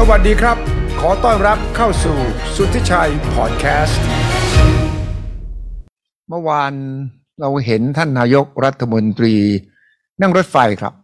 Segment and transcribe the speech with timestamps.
[0.00, 0.56] สวัสดีครับ
[1.00, 2.18] ขอต้อนรับเข้าสู่
[2.56, 4.02] สุทธิชัยพอดแคสต์
[6.28, 6.72] เมื่อวาน
[7.40, 9.36] เราเห็นท่านนายกรัฐมนตรี
[10.20, 10.94] นั่งรถไฟครับ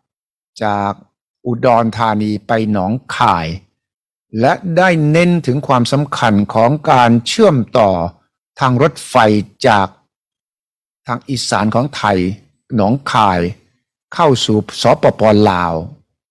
[0.64, 0.92] จาก
[1.46, 3.46] อุดรธานีไปหนองคาย
[4.40, 7.90] และได้เน้นถึงความสำคัญของการเชื่อมต่อ
[8.60, 9.16] ทางรถไฟ
[9.68, 9.88] จาก
[11.06, 12.18] ทางอีสานของไทย
[12.76, 13.40] หนองคาย
[14.14, 15.74] เข้าสู่สปปลาว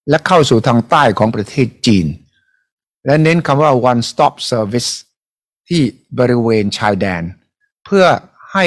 [0.10, 2.08] และเข้าสู่ทางใต้ของประเทศจีน
[3.06, 4.92] และเน้นคำว่า one stop service
[5.70, 5.82] ที่
[6.20, 7.24] บริเวณชายแดน
[7.86, 8.06] เพื่อ
[8.54, 8.66] ให้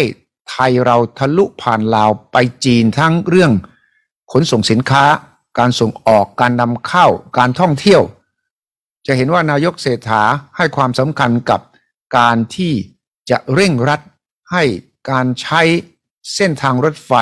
[0.49, 3.53] ไทยเราทะลุผ่านลาวไปจีนทั้งเรื่อง
[4.33, 5.05] ขนส่งสินค้า
[5.59, 7.07] การส่งออกการนำเข้า
[7.39, 8.03] การท่องเที่ยว
[9.07, 10.23] จะเห็นว่านายกเศรษฐา
[10.57, 11.61] ให้ความสำคัญกับ
[12.19, 12.73] การที่
[13.31, 14.01] จะเร่งรัด
[14.53, 14.63] ให้
[15.11, 15.61] การใช้
[16.35, 17.13] เส้นทางรถไฟ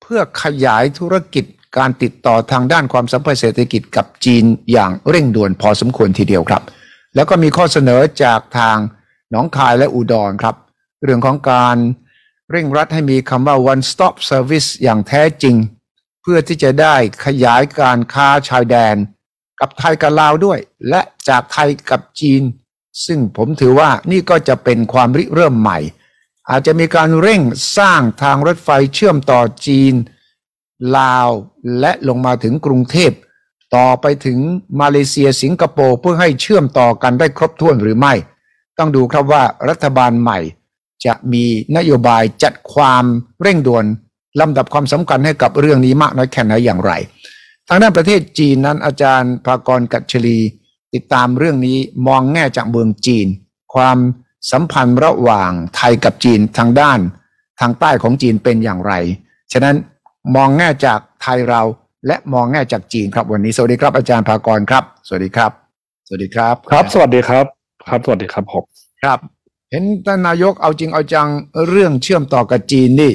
[0.00, 1.44] เพื่อขยายธุรกิจ
[1.76, 6.62] การติดต่อทางด้านความสัมพันธ์เศรษฐกิจกับจีนอย่างเร่งด่วนพอสมควรทีเดียวครับ
[7.14, 8.76] แล้วก็มีข้อเสนอจากทาง
[9.30, 10.56] หนองคายและอุดรครับ
[11.04, 11.76] เรื่องของการ
[12.50, 15.56] เร่งรัดให้มีคำว่า one stop service อย่างแท้จริง
[16.22, 18.96] เพื่อที่จะได้ขยายการค้าชายแดน
[19.60, 22.42] กับไทยกับลาวด้วย และจากไทยกับจีน
[23.06, 25.78] ซึ่งผมถือว่านี่ก็จะเป็นความริเริ่มใหม่
[26.50, 27.42] อาจจะมีการเร่ง
[27.78, 29.94] สร้างทางรถไฟเชื่อมต่อจีน
[30.96, 31.28] ลาว
[31.80, 33.12] และลงมาถึงกรุงเทพ
[33.76, 34.38] ต่อไปถึง
[34.80, 38.14] มาเลเซียสิงคโปร์เพื่อให้เชื่อมต่อกันได้ครบถ้วนหรือไม่
[38.78, 40.38] ต้องดูครับว่ารัฐบาลใหม่
[41.04, 41.44] จะมี
[41.76, 43.04] นโยบายจัดความ
[43.42, 43.84] เร่งด่วน
[44.40, 46.92] ลำดับความสำคัญให้กับเรื่องนี้มากน้อยแค่ไหนอย่างไร
[47.68, 50.38] ทางด้านประเทศจีนนั้นอาจารย์ภากรกัจฉลี
[50.94, 53.26] ติดตามเรื่องนี้มองแง่จากเมืองจีน
[53.74, 53.98] ความ
[54.50, 56.98] สัมพันธ์ระหว่างไทยกับจีนทางด้าน
[57.60, 58.92] ทางใต้ของจีนเป็นอย่างไร
[59.52, 59.76] ฉะนั้น
[60.36, 61.62] มองแง่จากไทยเรา
[62.06, 65.50] และมองแง่จากจีนครับ วันนี้สวัสดีครับอาจารย์ภากรครับ สวัสดีครับ
[66.06, 67.44] สวัสดีครับ ครับ สวัสดีครับ
[67.88, 68.64] ครับสวัสดีครับผม
[69.02, 69.18] ครับ
[69.70, 71.28] เห็นท่านนายกเอาจริงเอาจัง
[71.68, 73.12] เรื่องเชื่อมต่อกับจีนนี่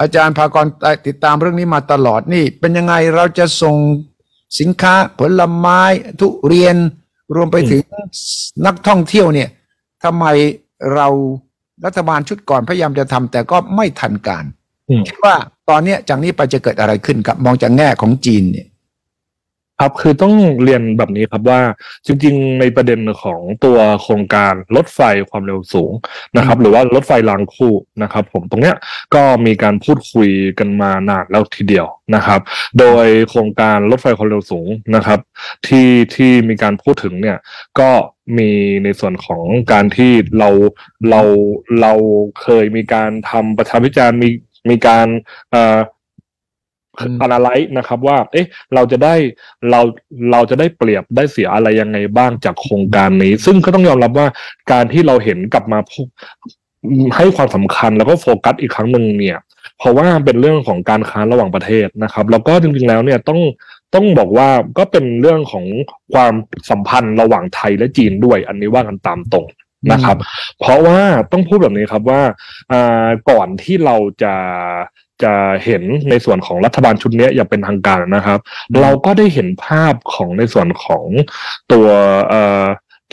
[0.00, 0.66] อาจารย์ภากร
[1.06, 3.76] ติดตามเรื่องนี้มาตลอดนี่ เป็นยังไงเราจะส่ง
[4.60, 5.80] สินค้าผลไม้
[6.20, 6.76] ทุเรียน
[7.34, 7.80] รวมไปถึง
[8.66, 9.48] นักท่องเที่ยวเนี่ย
[10.04, 10.24] ทำไม
[10.94, 11.08] เรา
[11.84, 14.44] รัฐบาลชุดก่อนพยายามจะทำแต่ก็ไม่ทันการ
[14.88, 15.34] อืมคิดว่า
[15.68, 18.68] ตอนเนี้ยจากนี้ไปจะเกิดอะไรขึ้นกับ มองจากแง่ของจีนเนี่ย
[19.80, 20.34] ครับคือต้อง
[20.64, 21.60] เรียนแบบนี้ครับว่า
[22.06, 25.00] จริงๆในประเด็นของตัวโครงการรถไฟ
[25.30, 25.92] ความเร็วสูง
[26.36, 28.76] นะครับ หรือว่ารถไฟรางคู่นะครับ ผมตรงเนี้ย
[29.14, 30.28] ก็มีการพูดคุย
[30.58, 32.40] กันมานานแล้วทีเดียวนะครับ
[32.78, 35.18] โดยโครงการรถไฟความเร็วสูงนะครับ
[35.66, 37.38] ที่ที่มีการพูดถึงเนี่ย
[37.80, 37.90] ก็
[38.38, 38.50] มี
[38.84, 40.50] ในส่วนของการที่เรา
[41.10, 41.22] เรา
[41.80, 41.92] เรา
[42.42, 44.28] เคยมีการทำประชาพิจารณ์มี
[44.68, 45.06] มีการ
[45.50, 45.78] เอ่อ
[46.98, 49.14] อืมอนาไลซ์นะครับ ว่า เอ๊ะ เราจะได้
[49.70, 49.80] เรา
[50.32, 54.26] เราจะได้เปรียบได้เสียอะไรยังไงบ้างจากโครงการนี้ ซึ่งก็ต้องยอมรับว่า
[54.72, 55.78] การที่เราเห็นกลับมา
[57.16, 59.38] ให้ความสำคัญแล้วก็โฟกัสอีกครั้งหนึ่งเนี่ย
[59.78, 63.40] เพราะว่าเป็นเรื่องของการค้าระหว่างประเทศนะครับ แล้วก็จริงๆแล้วเนี่ยต้อง
[63.94, 64.48] ต้องบอกว่า
[64.78, 65.64] ก็เป็นเรื่องของ
[66.12, 66.34] ความ
[66.70, 69.46] สัมพันธ์ระหว่างไทยและจีนด้วย อันนี้ว่ากันตามตรง
[69.90, 70.16] นะครับ
[70.60, 71.00] เพราะว่า
[71.32, 72.22] ต้องพูดแบบนี้ครับว่า
[72.72, 74.34] อ่าก่อนที่เราจะ
[75.22, 75.34] จะ
[75.64, 78.38] เห็นในส่วนของรัฐบาลชุดเนี้ยอย่างเป็นทางการนะครับ
[78.70, 81.06] อืมเราก็ได้เห็นภาพของในส่วนของ
[81.72, 81.86] ตัว
[82.28, 82.64] เอ่อ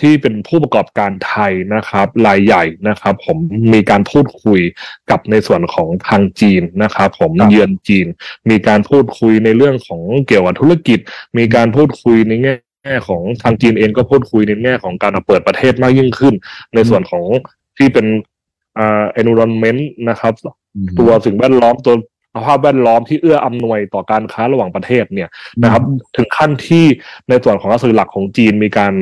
[0.06, 3.38] ที่เป็นผู้ประกอบการไทยนะครับรายใหญ่นะครับ ผม
[3.74, 4.62] มีการพูดคุย
[5.10, 8.08] กับในส่วนของทางจีนนะครับ ผมครับเยือนจีน
[8.50, 11.00] มีการพูดคุยในเรื่องของเกี่ยวกับธุรกิจ
[11.38, 12.54] มีการพูดคุยในแง่
[12.84, 16.34] แง่ของทางจีนเองก็พูดคุยในแง่ของการเปิดประเทศมากยิ่งขึ้น
[16.76, 17.26] ในส่วนของ
[17.78, 18.06] ที่เป็น
[18.78, 20.34] อ่า environment นะครับ
[21.00, 21.96] ตัวสิ่งแวดล้อมตัว
[22.36, 25.30] สภาพแวดล้อมที่เอื้ออำนวยต่อการค้าระหว่างประเทศเนี่ย
[25.64, 25.84] นะครับ
[26.16, 26.86] ถึงขั้นที่
[27.30, 28.94] ในส่วนของสื่อหลักของจีนมีการ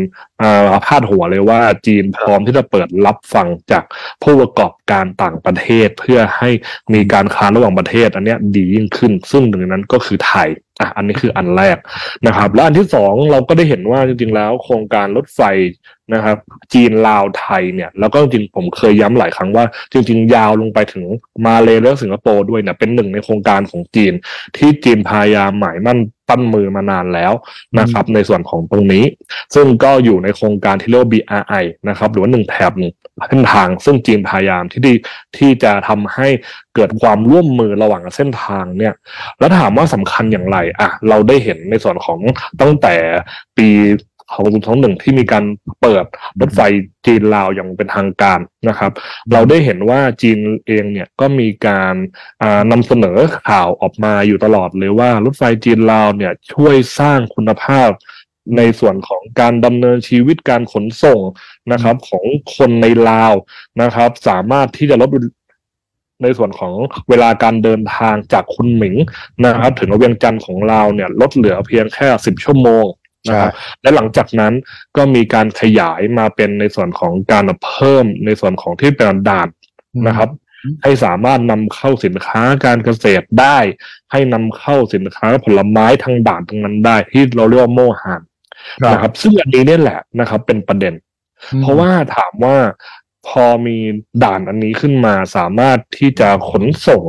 [0.42, 3.84] อ่าพาดหัวเลยว่าจีนพร้อมที่จะเปิดรับฟังจาก
[4.24, 6.50] ผู้ประกอบการต่างประเทศ เพื่อให้
[6.94, 10.50] มีการค้าระหว่างประเทศ อันเนี้ยดียิ่งขึ้น ซึ่งหนึ่งในนั้นก็คือไทย
[10.80, 11.78] อะอันนี้คืออันแรก
[12.28, 15.42] นะครับ และอันที่สองเราก็ได้เห็นว่าจริงๆแล้ว โครงการรถไฟ
[16.14, 16.38] นะครับ
[16.74, 21.04] จีนลาวไทยเนี่ยแล้วก็จริงๆผมเคยย้ำหลายครั้งว่า จริง ๆ ยาวลงไปถึง
[21.46, 24.14] มาเลและสิงคโปร์ด้วยเนี่ยเป็นหนึ่งในโครงการของจีน
[24.58, 27.34] ที่จีนพยายามหมายมั่นปั้นมือมานานแล้ว
[27.80, 29.06] นะครับ ในส่วนของตรงนี้
[29.56, 32.92] ซึ่งก็อยู่ในโครงการที่เรียกว่า BRI นะครับหรือว่าหนึ่งแถบหนึ่ง
[33.30, 34.94] เส้นทาง ซึ่งจีนพยายามที่ดี
[35.38, 36.28] ที่จะทำให้
[36.76, 38.94] เกิดความร่วมมือระหว่างเส้นทางเนี่ย
[39.40, 42.20] แล้วถามว่าสำคัญอย่างไรอะเราได้เห็นในส่วนของ
[42.62, 42.96] ตั้งแต่
[43.58, 43.68] ปี
[44.34, 45.44] ของท้องหนึ่งที่มีการ
[45.82, 46.06] เปิด
[46.42, 46.60] รถไฟ
[47.06, 48.40] จีนลาวอย่างเป็นทางการ
[48.70, 48.92] นะครับ
[49.32, 51.96] เราได้เห็นว่าจีนเองเนี่ยก็มีการ
[52.42, 57.90] อ่านำเสนอข่าวออกมาอยู่ตลอดเลยว่ารถไฟจีนลาวเนี่ยช่วยสร้างคุณภาพ
[58.58, 61.20] ในส่วนของการดำเนินชีวิตการขนส่ง
[61.72, 62.26] นะครับ ของ
[62.56, 63.34] คนในลาว
[63.82, 65.10] นะครับ สามารถที่จะลด
[66.24, 66.74] ในส่วนของ
[67.10, 68.96] เวลาการเดินทางจากคุณหมิง
[69.46, 72.86] นะครับ ถึงเวียงจันทร์ของเราเนี่ย ลดเหลือเพียงแค่สิบชั่วโมง
[73.30, 74.54] นะครับและหลังจากนั้น
[74.98, 79.48] ก็มีการขยายมาเป็นในส่วนของการเพิ่มในส่วนของที่เป็นด่าน
[80.08, 80.30] นะครับ
[80.84, 83.58] ให้สามารถนำเข้าสินค้าการเกษตรได้
[84.12, 88.22] ให้นำเข้าสินค้าผลไม้ทางด่านตรงนั้นได้ ที่เราเรียกว่าโมหาน
[88.92, 90.94] นะครับ ซึ่งอันนี้เนี่ยแหละนะครับ เป็นประเด็น
[91.62, 92.58] เพราะว่าถามว่า
[93.28, 93.78] พอมี
[94.24, 97.04] ด่านอันนี้ขึ้นมาสามารถที่จะขนส่ง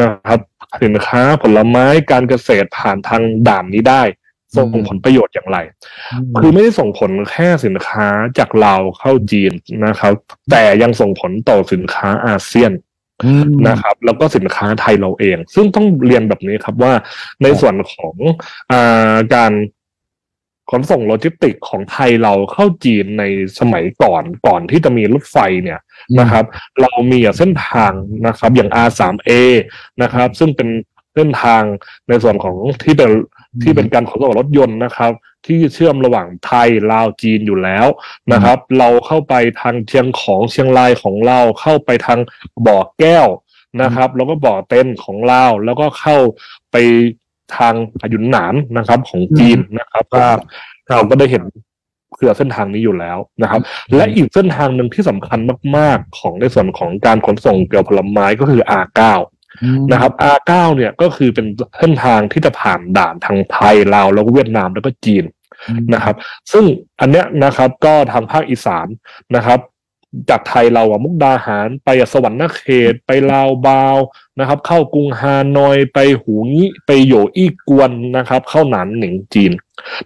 [0.00, 0.40] นะครับ
[0.82, 4.02] สินค้าผลไม้การเกษตรผ่านทางด่านนี้ได้
[4.56, 5.58] ส่งผลประโยชน์อย่างไร
[6.38, 8.06] คือไม่ได้ส่งผลแค่สินค้า
[8.38, 9.52] จากลาวเข้าจีน
[9.86, 10.12] นะครับ
[10.50, 12.72] แต่ยังส่งผลต่อสินค้าอาเซียน
[13.68, 16.92] นะครับ แล้วก็สินค้าไทยเราเอง ซึ่งต้องเรียนแบบนี้ครับว่า
[17.42, 18.14] ในส่วนของ
[18.72, 19.52] อาการ
[20.70, 23.24] ขนส่งโลจิสติกของไทยเราเข้าจีนใน
[23.58, 25.80] สมัยก่อนก่อนที่จะมีรถไฟเนี่ย
[26.20, 26.44] นะครับ
[26.82, 27.92] เรามีเส้นทาง
[28.26, 29.30] นะครับ อย่าง R3A
[30.02, 30.68] นะครับ ซึ่งเป็น
[31.14, 31.62] เส้นทาง
[32.08, 33.10] ในส่วนของที่เป็น
[33.62, 35.12] ที่เป็นการขนส่งรถยนต์นะครับ
[35.46, 37.86] ที่เชื่อมระหว่างไทยลาวจีนอยู่แล้ว
[38.32, 42.18] นะครับ เราเข้าไปทางเชียงของเชียงรายของเราเข้าไปทาง
[42.66, 43.26] บ่อแก้ว
[43.82, 46.16] นะครับ แล้วก็บ่อเต้นของเราแล้วก็เข้า
[46.72, 46.76] ไป
[47.56, 50.04] ทางพยุนหนานนะครับ ของจีนนะครับ
[50.90, 51.44] เราก็ได้เห็น
[52.14, 53.60] เครือเส้นทางนี้อยู่แล้วนะครับ
[53.94, 55.38] และอีกเส้นทางหนึ่งที่สำคัญ
[55.76, 59.00] มาก ๆ ของในส่วนของการขนส่งเกี่ยวผลไม้ก็คือ R9
[59.92, 61.46] นะครับ R9 เนี่ยก็คือเป็น
[61.78, 65.24] เส้นทางที่จะผ่านด่านทางไทยลาวแล้วก็เวียดนามแล้วก็จีน
[65.94, 66.16] นะครับ
[66.52, 66.64] ซึ่ง
[67.00, 68.86] อันเนี้ยนะครับก็ทางภาคอีสาน
[69.36, 69.60] นะครับ
[70.30, 73.96] จากไทยเราอะมุกดาหารไปสวรรค์นเขต ไปลาวบาว
[74.40, 79.52] นะครับ เข้ากรุงฮานอยไปหูงี้ไปโยอี้กวนนะครับ เข้าหนานหนิงจีน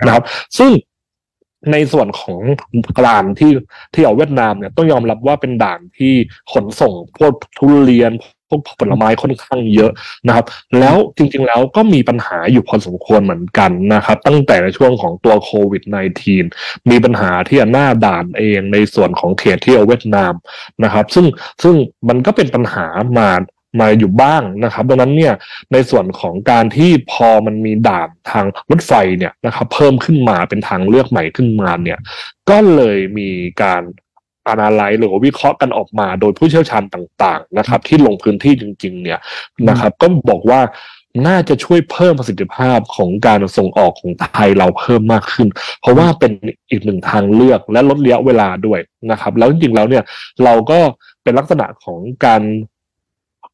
[0.05, 0.25] นะครับ
[0.59, 0.73] ซึ่ง
[1.73, 2.41] ในส่วนของ
[3.07, 3.53] ด่านที่
[3.95, 6.15] ที่เอาเวียดนามเนี่ยต้องยอมรับว่าเป็นด่านที่
[6.53, 8.13] ขนส่งพวกทุเรียน
[8.51, 9.91] พวกผลไม้ค่อนข้างเยอะ
[10.27, 10.47] นะครับ
[10.79, 15.83] แล้วจริงๆแล้วก็มีปัญหาอยู่พอสมควรเหมือนกันนะครับ ตั้งแต่ในช่วงของตัวโควิด
[16.37, 20.33] -19 มีปัญหาที่หน้าด่านเองในส่วนของเขตที่เวียดนาม
[20.85, 21.27] นะครับ ซึ่ง
[21.63, 21.75] ซึ่ง
[22.09, 22.87] มันก็เป็นปัญหา
[23.19, 23.31] มา
[23.81, 25.35] มาอยู่บ้างนะครับดังนั้นเนี่ย
[25.73, 31.99] ในส่วนของการที่พอมันมีด่านทางรถไฟเนี่ยนะครับเพิ่มขึ้นมาเป็นทางเลือกใหม่ขึ้นมาเนี่ย
[32.51, 33.31] ก็เลยมี
[33.63, 33.83] การ
[34.49, 39.21] อนาไลหรือวิเคราะห์กันออกมาโดยผู้เชี่ยวชาญต่างๆนะครับ ที่ลงพื้นที่จริง ๆ เนี่ย
[39.69, 40.61] นะครับ ก็บอกว่า
[41.27, 45.49] น่าจะช่วยเพิ่มประสิทธิภาพของการส่งออกของไทยเราเพิ่มมากขึ้น
[45.81, 46.33] เพราะว่าเป็น
[46.71, 50.05] อีกหนึ่งทางเลือกและลดระยะเวลาด้วยนะครับ แล้วจริงๆแล้วเนี่ย
[50.45, 50.79] เราก็
[51.23, 52.43] เป็นลักษณะของการ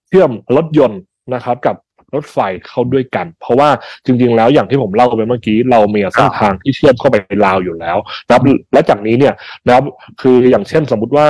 [0.08, 1.00] เชื่อมรถยนต์
[1.34, 1.76] นะครับ กับ
[2.14, 3.68] รถไฟเข้าด้วยกัน เพราะว่า
[4.04, 8.42] จริง ๆ แล้วอย่างที่ผมเล่าไปเมื่อกี้เรามีเส้นทางที่เชื่อมเข้าไปในลาวอยู่แล้วนะครับ
[8.72, 9.34] และจากนี้เนี่ย
[9.66, 9.84] นะครับ
[10.20, 11.28] คืออย่างเช่นสมมุติว่า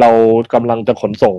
[0.00, 0.10] เรา
[0.54, 1.34] กำลังจะขนส่ง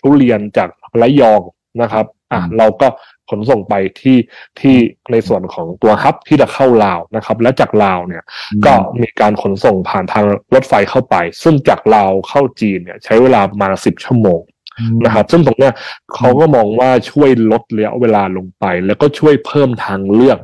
[0.00, 0.68] ทุเรียนจาก
[1.02, 1.42] ระยอง
[1.82, 2.88] นะครับอะเราก็
[3.30, 4.18] ขนส่งไปที่
[4.60, 4.76] ที่
[5.12, 8.22] ในส่วนของตัวฮับที่จะเข้าลาวนะครับ และจากลาวเนี่ย
[8.66, 10.24] ก็มีการขนส่งผ่านทาง
[10.54, 14.40] รถไฟเข้าไป ซึ่งจากลาวเข้าจีนเนี่ยใช้เวลาประมาณสิบชั่วโมง
[15.04, 15.72] นะครับ ซึ่งตรงเนี้ย
[16.14, 20.40] เขาก็มองว่าช่วยลดระยะเวลาลงไป แล้วก็ช่วยเพิ่มทางเลือก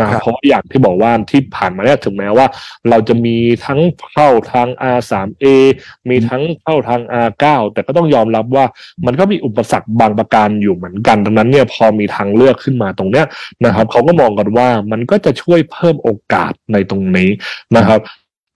[0.00, 2.46] นะครับเพราะอย่างที่บอกว่าที่ผ่านมาเนี่ยถึงแม้ว่า
[2.88, 3.80] เราจะมีทั้ง
[4.10, 5.44] เข้าทาง R3A
[6.08, 8.64] มีทั้งเข้าทาง R9 แต่ก็ต้องยอมรับว่า
[9.06, 13.26] มันก็มีอุปสรรคบางประการอยู่เหมือนกันดังนั้นเนี่ยพอมีทางเลือกขึ้นมาตรงเนี้ย
[13.64, 17.30] นะครับเขาก็มองกันว่ามันก็จะช่วยเพิ่มโอกาสในตรงนี้
[17.76, 18.00] นะครับ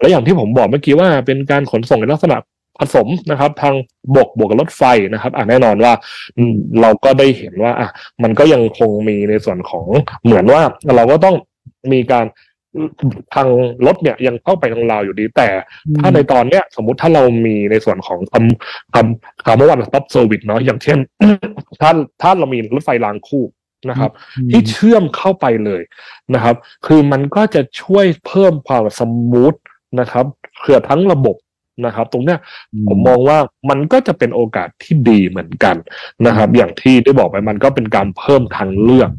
[0.01, 2.37] และอย่างที่ผมบอกเมื่อกี้ว่าเป็นการขนส่งในลักษณะ
[2.79, 3.75] ผสมนะครับ ทาง
[4.17, 5.93] บกบวกกับรถไฟนะครับอ่าแน่นอนว่า
[6.81, 7.89] เราก็ได้เห็นว่าอะ
[8.23, 9.87] มันก็ยังคงมีในส่วนของ
[10.25, 10.63] เหมือนว่า
[10.97, 11.37] เราก็ต้อง
[11.93, 12.27] มีการ
[13.35, 13.49] ทาง
[13.87, 15.49] รถเนี่ยยังเข้าไปทางลาวอยู่ดี แต่
[15.99, 20.99] ถ้าในตอนเนี้ย สมมุติถ้าเรามีในส่วนของคำคำคำว่า one stop service เนาะอย่างเช่น
[21.81, 21.91] ถ้า
[22.23, 23.45] ถ้าเรามีรถไฟรางคู่
[23.91, 24.11] นะครับ
[24.51, 25.83] ที่เชื่อมเข้าไปเลย
[26.35, 26.57] นะครับ
[26.87, 29.01] คือมันก็จะช่วยเพิ่มความส
[29.33, 29.55] มูท
[30.01, 30.25] นะครับ
[30.59, 31.37] เผื่อทั้งระบบ
[31.85, 32.39] นะครับ ตรงเนี้ย
[32.89, 33.39] ผมมองว่า
[33.71, 35.77] มันก็จะเป็นโอกาสที่ดีเหมือนกัน
[36.27, 39.11] นะครับ อย่างที่ได้บอกไปมันก็เป็นการเพิ่มทางเลือก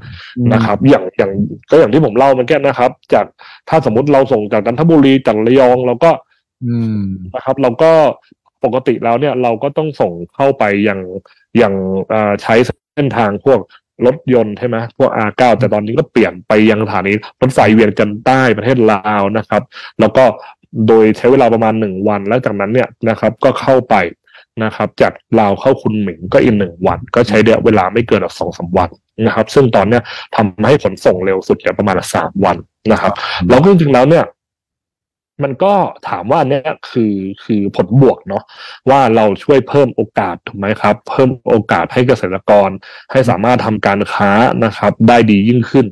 [0.53, 1.31] นะครับ อย่างอย่าง
[1.69, 3.25] ก็อย่างที่ผมเล่าเมื่อกี้นะครับ จาก
[3.69, 6.11] ถ้าสมมติเราส่งจากจันทบุรีจากระยองเราก็
[7.35, 7.91] นะครับ เราก็
[8.65, 11.01] ปกติแล้วเนี่ยเราก็ต้องส่งเข้าไปอย่าง
[11.57, 11.73] อย่าง
[12.41, 12.55] ใช้
[12.95, 13.59] เส้นทางพวก
[14.05, 19.63] รถยนต์ใช่ไหมพวก R9 แต่ตอนนี้ก็เปลี่ยนไปยังสถานีรถไฟเวียงจันทร์ใต้ประเทศลาวนะครับ
[19.99, 20.23] แล้วก็
[20.87, 23.95] โดยใช้เวลาประมาณหนึ่งวัน แล้วจากนั้นเนี่ยนะครับ ก็เข้าไป
[24.63, 28.89] นะครับ จากลาวเข้าคุณหมิงก็อีกหนึ่งวัน ก็ใช้เวลาไม่เกินสองสาวัน
[29.25, 30.03] นะครับ ซึ่งตอนเนี้ย
[30.35, 32.57] ทำให้ขนส่งเร็วสุดเนี่ยประมาณสามวัน
[32.91, 33.13] นะครับ
[33.49, 34.25] แล้วจริงๆแล้วเนี่ย
[35.43, 35.73] มันก็
[36.09, 38.43] ถามว่าเนี่ยคือคือผลบวกเนาะ
[38.89, 42.69] ว่าเราช่วยเพิ่มโอกาสถูกไหมครับ เพิ่มโอกาสให้เกษตรกร
[43.11, 44.29] ให้สามารถทำการค้า
[44.65, 45.85] นะครับ ได้ดียิ่งขึ้น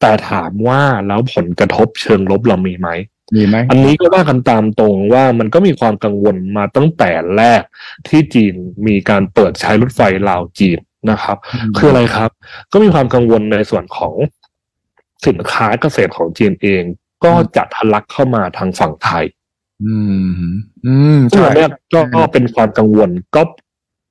[0.00, 2.88] แต่ถามว่าแล้วผลกระทบเชิงลบเรามีไหม
[3.34, 7.62] มีไหมอันนี้ก็ว่ากันตามตรงว่ามันก็มีความกังวลมาตั้งแต่แรก
[8.08, 8.54] ที่จีน
[8.86, 10.78] มีการเปิดใช้รถไฟลาวจีน
[11.10, 11.36] นะครับ
[11.76, 12.30] คืออะไรครับ
[12.72, 14.14] ก็มีความกังวลในส่วนของ
[15.26, 16.82] สินค้าเกษตรของจีนเอง
[17.24, 19.24] ก็จะทะลักเข้ามาทางฝั่งไทย
[19.84, 19.96] อื
[20.28, 20.30] ม
[20.86, 23.42] อืมซึ่งใช่อันเนี้ยก็ก็เป็นความกังวลก็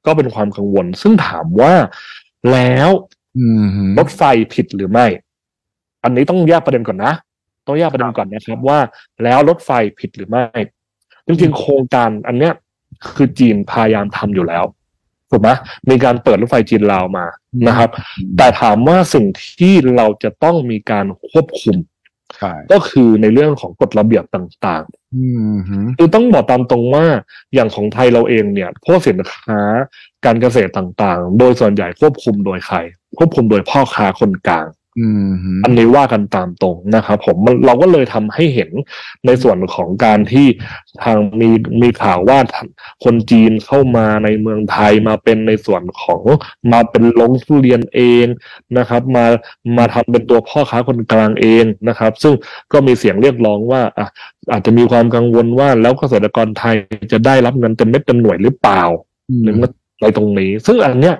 [0.05, 1.74] ก็เป็นความกังวล ซึ่งถามว่า
[2.51, 2.89] แล้ว
[3.38, 3.48] อื
[3.86, 4.22] มรถไฟ
[4.53, 5.05] ผิดหรือไม่
[6.03, 7.13] อันนี้ต้องแยกประเด็นก่อนนะ
[7.67, 8.79] ต้องแยกประเด็นก่อนนะครับว่า
[9.24, 9.69] แล้วรถไฟ
[10.00, 10.43] ผิดหรือไม่
[11.27, 12.53] จริงๆโครงการอันเนี้ย
[13.15, 14.63] คือจีนพยายามทำอยู่แล้ว
[15.31, 15.50] ถูกไหม
[15.89, 17.25] มีการเปิดรถไฟจีนลาวมา
[17.67, 17.89] นะครับ
[18.38, 19.25] แต่ถามว่าสิ่ง
[19.60, 21.77] ที่เราจะต้องมีการควบคุม
[22.38, 25.55] ใช่ก็คือในเรื่องของกฎระเบียบต่างๆอืม
[25.98, 27.05] คือต้องบอกตามตรงว่า
[27.53, 29.60] อย่างของไทยเราเองเนี่ยพวกสินค้า
[30.25, 32.77] การเกษตรต่างๆ โดยส่วนใหญ่ควบคุมโดยใคร
[33.17, 34.65] ควบคุมโดยพ่อค้าคนกลาง
[35.00, 38.70] อืมอันนี้ว่ากันตามตรงนะครับผมมันเราก็เลยทำให้เห็น
[39.25, 40.48] ในส่วนของการที่
[41.04, 41.50] ทางมี
[41.82, 42.40] มีข่าวว่า
[43.04, 46.24] คนจีนเข้ามาในเมืองไทยมาเป็นในส่วนของ
[46.72, 48.25] มาเป็นลงทุเรียนเอง
[48.78, 49.25] นะครับ มา
[49.78, 52.34] มาทำเป็นตัวพ่อค้าคนกลางเองนะครับ ซึ่ง
[52.72, 54.08] ก็มีเสียงเรียกร้องว่าอะ
[54.52, 56.75] อาจจะมีความกังวลว่าแล้วเกษตรกรไทย
[57.12, 58.84] จะได้รับเงินเต็มเม็ดเต็มหน่วยหรือเปล่า
[59.44, 61.16] หรืออะไรตรงนี้ ซึ่งอันเนี้ย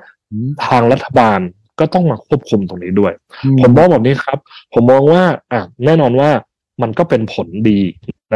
[0.68, 1.40] ทางรัฐบาล
[1.80, 3.14] ก็ต้องมาควบคุมตรงนี้ด้วย
[3.62, 4.38] ผมมองแบบนี้ครับ
[4.74, 6.30] ผมมองว่าอะแน่นอนว่า
[6.82, 7.80] มันก็เป็นผลดี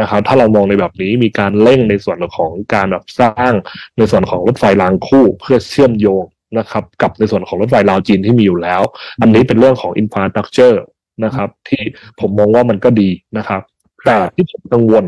[0.00, 3.52] นะครับถ้าเรามองในแบบนี้มีการเร่งในส่วนของการแบบสร้าง
[3.98, 6.24] ในส่วนของรถไฟรางคู่เพื่อเชื่อมโยง
[6.58, 8.82] นะครับ กับในส่วนของรถไฟลาวจีนที่มีอยู่แล้ว
[9.20, 10.82] อันนี้เป็นเรื่องของอินฟ a สตรักเจอร์
[11.24, 11.82] นะครับ ที่
[12.20, 13.62] ผมมองว่ามันก็ดีนะครับ
[14.04, 15.04] แต่ที่ผมกังวล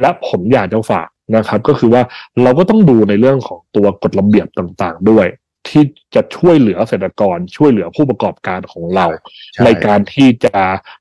[0.00, 2.02] และผมอยากจะฝากนะครับ ก็คือว่า
[2.42, 5.26] เราก็ต้องดูในเรื่องของตัวกฎระเบียบต่างๆ ด้วย
[5.70, 5.82] ที่
[6.14, 9.06] จะช่วยเหลือเกษตรกร ช่วยเหลือผู้ประกอบการของเรา
[9.54, 10.56] ใช่ในการที่จะ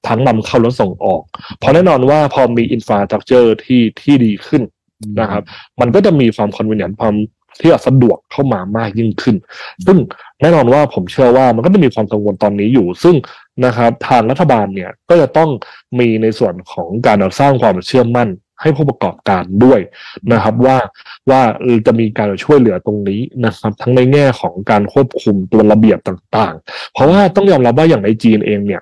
[0.07, 1.23] ทั้งนำเข้าและส่งออก
[1.59, 4.63] เพราะแน่นอนว่าพอมีอินฟ a สตรักเจอร์ที่ที่ดีขึ้น
[5.19, 5.43] นะครับ
[5.81, 7.15] มันก็จะมีความ convenient ความ
[7.61, 9.35] ที่สะดวกเข้ามามากยิ่งขึ้น
[9.85, 9.97] ซึ่ง
[10.41, 13.15] แน่นอนว่าผมเชื่อว่ามันก็จะมีความกังวลตอนนี้อยู่ ซึ่ง
[13.65, 15.49] นะครับ ทางรัฐบาลเนี่ยก็จะต้อง
[15.99, 18.29] มีในส่วนของการสร้างความเชื่อมั่น
[18.61, 19.79] ให้ผู้ประกอบการด้วย
[20.31, 20.77] นะครับ ว่า
[21.29, 21.41] ว่า
[21.85, 28.81] จะมีการช่วยเหลือตรงนี้นะครับ ทั้งในแง่ของการควบคุมตัวระเบียบต่างๆ เพราะว่าต้องยอมรับว่าอย่างในจีนเองเนี่ย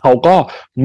[0.00, 0.36] เขาก็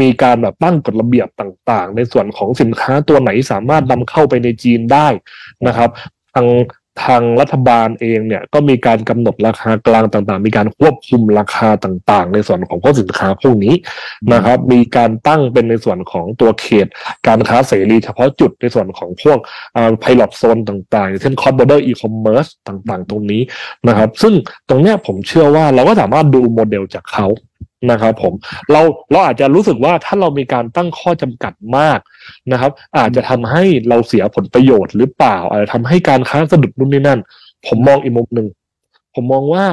[0.01, 5.08] มีการแบบตั้งกฎระเบียบต่าง ๆ ในส่วนของสินค้าตัวไหนสามารถนำเข้าไปในจีนได้
[5.67, 5.89] นะครับ
[6.34, 6.48] ทาง
[7.05, 13.75] ทางรัฐบาลเองเนี่ยก็มีการกำหนดราคากลางต่างๆ มีการควบคุมราคาต่างๆ ในส่วนของพวกสินค้าพวกนี้
[14.33, 16.87] นะครับ มีการตั้งเป็นในส่วนของตัวเขต
[17.27, 19.37] การค้าเสรีเฉพาะจุดในส่วนของพวก
[19.99, 23.41] ไพลอตโซนต่างๆ เช่น cross-border e-commerce ต่างๆ ตรงนี้
[23.87, 24.33] นะครับ ซึ่ง
[24.69, 27.27] ตรงเนี้ยผมเชื่อว่าเราก็สามารถดูโมเดลจากเขา
[27.91, 28.34] นะครับผม
[28.72, 28.81] เรา
[29.12, 32.00] เราอาจจะรู้สึกว่าถ้าเรามีการตั้งข้อจำกัดมาก
[32.51, 37.19] นะครับ อาจจะทำให้เราเสียผลประโยชน์หรือเปล่า อาจจะทำให้การค้าสะดุดนู่นนี่นั่น
[37.67, 38.48] ผมมองอีกมุมหนึ่ง
[39.15, 39.65] ผมมองว่า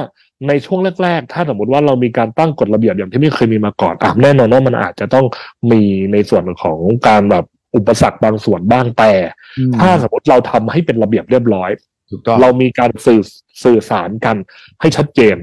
[0.47, 5.25] ในช่วงแรก ๆ ถ้าสมมติว่าเรามีการตั้งกฎระเบียบอย่างที่ไม่เคยมีมาก่อนอะแน่นอนว่ามันอาจจะต้อง
[5.71, 5.81] มี
[6.11, 7.45] ในส่วนของการแบบ
[7.75, 9.11] อุปสรรคบางส่วนบ้างแต่
[9.79, 11.69] ถ้าสมมติเราทำให้เป็นระเบียบเรียบร้อย
[12.09, 13.21] ถูกต้องเรามีการสื่อ
[13.63, 14.35] สื่อสารกัน
[14.81, 15.35] ให้ชัดเจน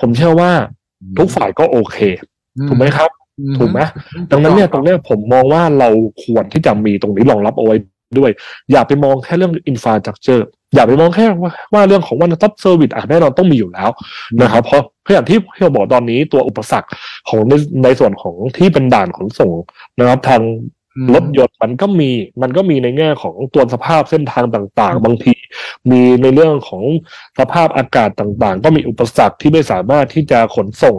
[0.00, 0.52] ผมเชื่อว่า
[1.18, 1.96] ทุกฝ่ายก็โอเค
[2.68, 3.10] ถูกไหมครับ
[3.58, 3.80] ถูกไหม
[4.30, 5.88] ดังนั้นเนี่ยตรงเนี้ยผมมองว่าเรา
[6.24, 7.76] ควรที่จะมีตรงนี้รองรับเอาไว้
[8.18, 8.30] ด้วย
[8.72, 13.90] อย่าไปมองแค่เรื่องอินฟา s t ั u เจอร์อย่าไปมองแค่ว่าว่าเรื่องของ one stop service อะแน่นอนต้องมีอยู่แล้ว
[14.42, 16.88] นะครับเพราะเพราะอย่างที่ที่เราบอกตอนนี้ตัวอุปสรรค
[17.28, 17.52] ของใน
[17.84, 19.52] ในส่วนของที่เป็นด่านขนส่ง
[19.98, 20.40] นะครับ ทาง
[21.14, 22.10] รถยนต์มันก็มี
[22.42, 25.34] มันก็มีในแง่ของตัวสภาพเส้นทางต่างๆ บางที
[25.90, 26.82] มีในเรื่องของ
[27.38, 30.96] สภาพอากาศต่างๆ ก็มีอุปสรรคที่ไม่สามารถที่จะขนส่ง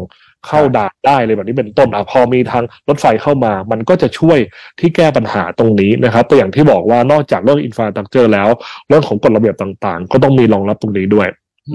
[0.47, 4.39] เข้าด่านได้เลยแบบนี้เป็นต้นอะพอมีทางรถไฟเข้ามา มันก็จะช่วย
[4.79, 8.49] ที่แก้ปัญหาตรงนี้นะครับตัวอย่างที่บอกว่านอกจากเรื่องอินฟา s t ั u เจอร์แล้ว
[8.89, 11.27] เรื่องของกฎระเบียบต่างๆ ก็ต้องมีรองรับตรงนี้ด้วย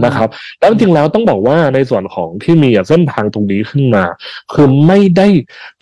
[0.05, 4.05] นะครับ แล้วจริงๆแล้วต้องบอกว่าในส่วนของที่มีเส้นทางตรงนี้ขึ้นมา
[4.53, 5.29] คือไม่ได้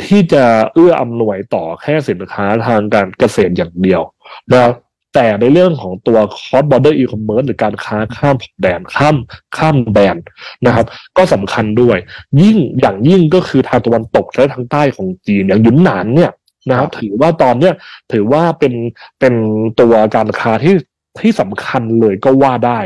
[0.05, 4.03] ที่จะเอื้ออำนวยต่อแค่สินค้าทางการเกษตรอย่างเดียว
[4.53, 4.75] นะครับ
[5.15, 9.17] แต่ในเรื่องของตัว cross border e-commerce หรือการค้าข้ามแดนข้าม
[9.57, 10.17] ข้ามแดน
[10.67, 11.99] นะครับ ก็สำคัญด้วย
[12.43, 16.33] ยิ่งอย่างยิ่งก็คือทางตะวันตกและทางใต้ของจีนอย่างยุนหนานเนี่ย
[16.69, 17.75] นะครับ ถือว่าตอนเนี้ย
[18.13, 18.75] ถือว่าเป็น
[19.21, 19.35] เป็น
[19.81, 20.75] ตัวการค้าที่
[21.21, 22.81] ที่สำคัญเลยก็ว่าได้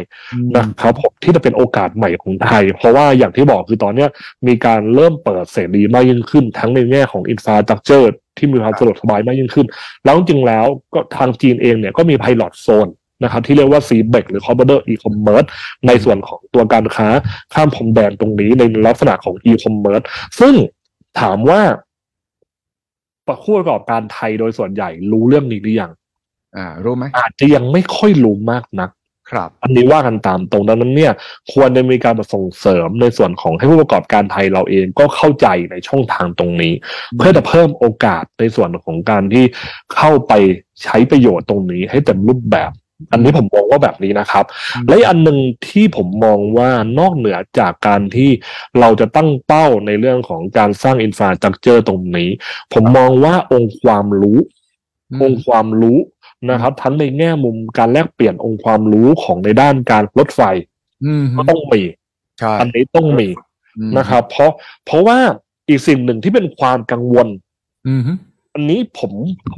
[0.57, 4.11] นะครับผมที่จะเป็นโอกาสใหม่ของไทย เพราะว่าอย่างที่บอกคือตอนเนี้ย
[4.47, 9.67] มีการเริ่มเปิดเสรีมากยิ่งขึ้น ทั้งในแง่ของอินฟา s t ั u เจอร์ที่มีความสะดวกสบายมากยิ่งขึ้น
[10.05, 12.91] แล้วจริงๆแล้วก็ทางจีนเองเนี่ยก็มี pilot zone
[13.23, 15.49] นะครับที่เรียกว่า c b e c หรือ Border e-commerce
[15.87, 17.09] ในส่วนของตัวการค้า
[17.55, 20.05] ข้ามพรมแดนตรงนี้ในลักษณะของ e-commerce
[20.41, 20.55] ซึ่ง
[21.21, 21.61] ถามว่า
[23.43, 25.93] ผู้ประกอบการไทยโดยส่วนใหญ่รู้เรื่องนี้หรือยัง
[26.57, 28.91] อ่ารู้ไหมอาจจะยังไม่ค่อยรู้มากนัก
[29.31, 31.13] ครับอันนี้ว่ากันตามตรงดังนั้นเนี่ย
[31.53, 36.73] ควรจะมีการส่งเสริมในส่วนของให้ผู้ประกอบการไทยเราเองก็เข้าใจในช่องทางตรงนี้
[37.17, 39.45] เพื่อจะเพิ่มโอกาสในส่วนของการที่
[39.95, 40.33] เข้าไป
[40.83, 42.73] ใช้ประโยชน์ตรงนี้ให้เต็มรูปแบบ
[43.13, 44.45] อันนี้ผมมองว่าแบบนี้นะครับ
[44.75, 48.31] อืมและอีกอันหนึ่งที่ผมมองว่านอกเหนือจากการที่
[48.81, 52.31] เราจะตั้งเป้าในเรื่องของการสร้างอินฟราสตรักเจอร์ตรงนี้
[52.73, 54.39] ผมมองว่าองค์ความรู้
[55.23, 55.99] องค์ความรู้
[56.51, 60.41] นะครับ ทั้งในแง่มุมการแลกเปลี่ยนองค์ความรู้ของในด้านการรถไฟ
[61.05, 61.83] อืมก็ต้องมี
[62.39, 63.29] ใช่อันนี้ต้องมี
[63.79, 64.51] อืมนะครับ เพราะ
[64.87, 65.19] เพราะว่า
[65.69, 67.29] อีกสิ่งหนึ่งที่เป็นความกังวล
[67.89, 68.03] อืม
[68.55, 69.13] อันนี้ผม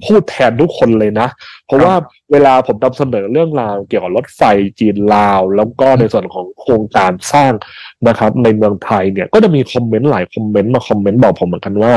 [0.04, 1.28] พูดแทนทุกคนเลยนะ
[1.66, 1.95] เพราะว่า
[2.33, 4.42] เวลาผมนำเสนอเรื่องราวเกี่ยวกับรถไฟ
[4.78, 7.52] จีนลาว แล้วก็ในส่วนของโครงการสร้าง
[8.09, 11.92] นะครับ ในเมืองไทยเนี่ยก็จะมีคอมเมนต์หลายคอมเมนต์มาคอมเมนต์บอกผมเหมือนกันว่า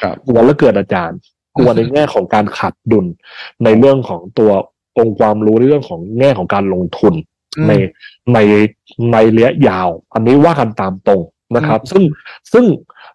[0.00, 1.18] ครับกลัวแล้วเกิดอาจารย์
[1.56, 3.06] กลัวในแง่ของการขาดดุล
[3.64, 4.50] ในเรื่องของตัว
[4.98, 7.14] องค์ความรู้ในเรื่องของแง่ของการลงทุน
[7.56, 7.72] อืมใน
[8.34, 8.38] ใน
[9.12, 11.20] ในระยะยาว อันนี้ว่ากันตามตรง
[11.56, 12.02] นะครับ ซึ่ง
[12.52, 12.64] ซึ่ง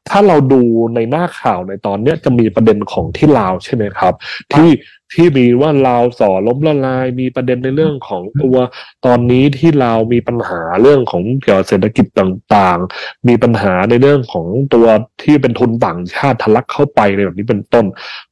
[0.10, 0.62] ถ้าเราดู
[0.96, 4.14] ในหน้าข่าวในตอนเนี้ยจะมีประเด็นของที่ลาวใช่ไหมครับ
[4.54, 4.70] ที่
[5.14, 8.58] ที่มีว่าลาวสอล้มละลาย มีประเด็นในเรื่องของตัว
[9.06, 14.88] ตอนนี้ที่ลาวมีปัญหาเรื่องของเกี่ยวกับเศรษฐกิจต่างๆ มีปัญหาในเรื่องของตัว
[15.24, 17.86] ที่เป็นทุนต่างชาติทะลักเข้าไปในแบบนี้เป็นต้น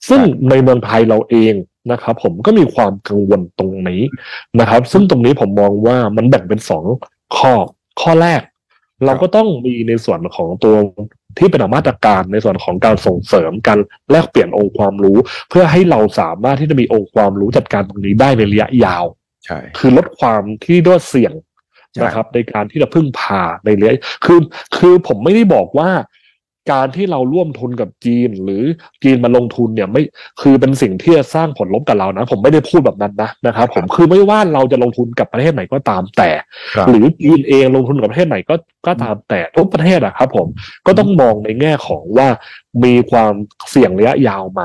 [0.08, 1.54] ซึ่งในเมืองไทยเราเอง
[1.92, 4.02] นะครับ ผมก็มีความกังวลตรงนี้
[4.60, 6.86] นะครับ ซึ่งตรงนี้ผมมองว่ามันแบ่งเป็นสอง
[7.38, 7.54] ข้อ
[8.02, 8.42] ข้อแรก
[9.06, 10.76] เราก็ต้องมีในส่วนของตัว
[11.38, 13.80] ที่เป็นมาตรการในส่วนของการส่งเสริมการ
[14.12, 15.18] แลกเปลี่ยนองค์ความรู้
[15.50, 19.06] เพื่อให้เราสามารถที่จะมีองค์ความรู้จัดการตรงนี้ได้ในระยะยาว
[19.46, 21.34] ใช่คือลดความที่ด้วยเสี่ยง
[21.94, 23.94] ใช่นะครับ ในการที่จะพึ่งพาในระยะ
[24.26, 24.40] คือ
[24.78, 25.90] คือผมไม่ได้บอกว่า
[26.72, 28.64] การที่เราร่วมทุนกับจีน หรือ
[29.04, 30.02] จีนมาลงทุนเนี่ยไม่
[30.42, 36.30] คือเป็นสิ่งที่จะสร้างผลลบกับเรานะ ผมไม่ได้พูดแบบนั้นนะนะครับ ผมคือไม่ว่าเราจะลงทุนกับประเทศไหนก็ตามแต่
[36.76, 38.56] ครับหรือจีนเองลงทุนกับประเทศไหนก็
[38.88, 40.48] ก็ตามแต่ทุกประเทศอะครับผม
[40.86, 42.28] ก็ต้องมองในแง่ของว่า
[42.84, 43.34] มีความ
[43.70, 44.62] เสี่ยงระยะยาวไหม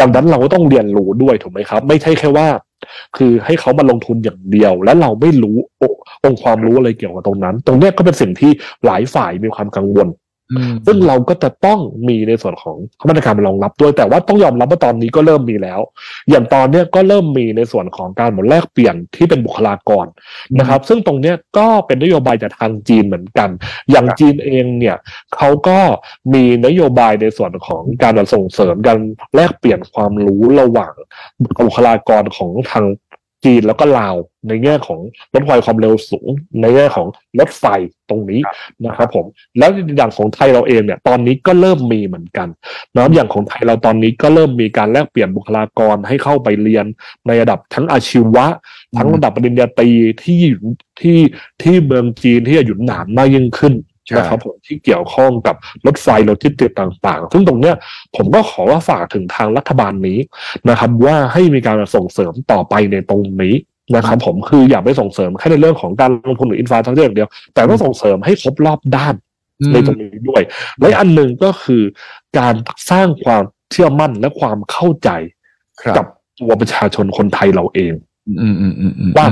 [0.00, 2.48] ดังนั้นเราก็ต้องเรียนรู้ด้วยถูกไหมครับ ไม่ใช่แค่ว่า
[3.16, 5.92] คือให้เขามาลงทุนอย่างเดียว และเราไม่รู้อง
[6.24, 8.50] องค์ความรู้อะไรเกี่ยวกับตรงนั้น ตรงเนี้ยก็เป็นสิ่งที่
[8.86, 10.23] หลายฝ่ายมีความกังวลอืม
[10.86, 12.76] ซึ่งเราก็จะต้องมีในส่วนของ
[13.08, 15.80] มาตรการรองรับด้วยแต่ว่าต้องยอมรับว่าตอนนี้ก็เริ่มมีแล้ว
[16.30, 20.06] อย่างตอนเนี้ยก็เริ่มมีในส่วนของการหมดแลกเปลี่ยนที่เป็นบุคลากร
[20.58, 23.48] นะครับ ซึ่งตรงเนี้ยก็เป็นนโยบายจากทางจีนเหมือนกัน
[23.90, 24.96] อย่างจีนเองเนี่ย
[25.36, 25.78] เขาก็
[26.34, 28.98] มีนโยบายในส่วนของการส่งเสริมการ
[29.34, 30.92] แลกเปลี่ยนความรู้ระหว่าง
[31.62, 32.84] บุคลากรของทาง
[33.44, 34.16] จีนแล้วก็ลาว
[34.48, 35.00] ในแง่ของ
[35.34, 36.28] รถไฟความเร็วสูง
[36.60, 37.06] ในแง่ของ
[37.38, 37.64] รถไฟ
[38.08, 38.40] ตรงนี้
[38.86, 39.26] นะครับผม
[39.58, 42.48] แล้วอย่างของไทยเราเองเนี่ยตอนนี้ก็เริ่มมีเหมือนกัน
[42.94, 46.86] นะครับอย่างของไทยเราตอนนี้ก็เริ่มมีการแลกเปลี่ยนบุคลากรให้เข้าไปเรียน
[47.26, 48.46] ในระดับทั้งอาชีวะ
[48.96, 49.90] ทั้งระดับปริญญาตรี
[50.22, 50.60] ที่อยู่
[51.00, 51.18] ที่
[51.62, 57.74] ที่เมืองจีนที่หยุนหนานมากยิ่งขึ้นใช่ นะครับผมที่เกี่ยวข้องกับรถไฟโลจิสติกส์ต่างๆ ซึ่งตรงเนี้ย
[58.16, 60.18] ผมก็ขอว่าฝากถึงทางรัฐบาลนี้
[60.68, 63.54] นะครับ ว่าให้มีการส่งเสริมต่อไปในตรงนี้
[63.96, 69.14] นะครับผมคืออย่าไปส่งเสริมแค่ในเรื่องของการลงทุนหรือ infrastructure อย่างเดียว แต่ต้องส่งเสริมให้ครบรอบด้าน
[69.72, 70.42] ในตรงนี้ด้วย
[70.78, 71.82] และอีกอันหนึ่งก็คือ
[72.38, 72.54] การ
[72.90, 75.10] สร้างความเชื่อมั่นและความเข้าใจ
[75.82, 76.06] ครับกับ
[76.40, 77.92] ตัวประชาชนคนไทยเราเอง
[78.28, 79.26] อืมอืมอืมอืมว่า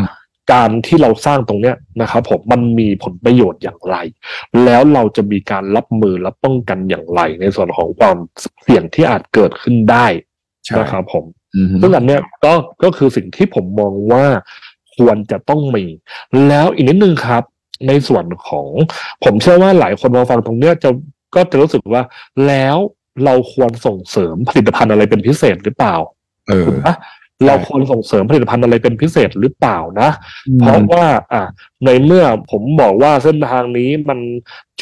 [0.52, 3.96] การที่เราสร้างตรงเนี้ยนะครับผมมันมีผลประโยชน์อย่างไร
[4.64, 8.16] แล้วเราจะมีการรับมือและป้องกันอย่างไร ในส่วนของความ
[8.62, 10.06] เสี่ยงที่อาจเกิดขึ้นได้
[10.64, 11.24] ใช่นะครับผม
[11.54, 14.24] อืมซึ่งอันเนี้ยก็ก็คือสิ่งที่ผมมองว่า
[14.96, 15.84] ควรจะต้องมี
[16.48, 17.42] แล้วอีกนิดนึงครับ
[17.88, 18.68] ในส่วนของ
[19.24, 20.90] ผมเชื่อว่าหลายคนมาฟังตรงเนี้ยจะ
[21.34, 22.02] ก็จะรู้สึกว่า
[22.46, 22.76] แล้ว
[23.24, 25.96] เราควรส่งเสริมผลิตภัณฑ์อะไรเป็นพิเศษหรือเปล่า
[26.48, 26.94] เออถูกปะ
[27.46, 30.10] เราควรส่งเสริมผลิตภัณฑ์อะไรเป็นพิเศษหรือเปล่านะ
[30.60, 31.42] เพราะว่าอะ
[31.84, 34.18] ในเมื่อผมบอกว่าเส้นทางนี้มัน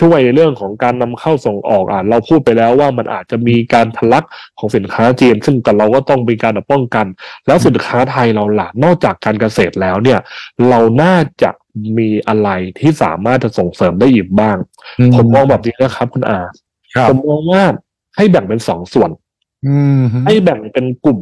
[0.00, 4.24] ช่วยในเรื่องของการนำเข้าส่งออกอะเราพูดไปแล้วว่ามันอาจจะมีการทะลัก
[4.58, 7.06] ของสินค้าจีน ซึ่งแต่เราก็ต้องมีการป้องกัน
[7.46, 10.18] แล้วสินค้าไทยเราล่ะนอกจากการเกษตรแล้วเนี่ย
[10.68, 11.50] เราน่าจะ
[11.98, 12.48] มีอะไร
[12.80, 14.56] ที่สามารถจะส่งเสริมได้อีกบ้าง
[15.16, 16.38] ผมมองแบบนี้นะครับคุณอา
[16.94, 17.62] ครับผมมองว่า
[18.16, 19.29] ให้แบ่งเป็นสองส่วนอืม
[20.24, 21.20] ให้แบ่งเป็นกลุ่ม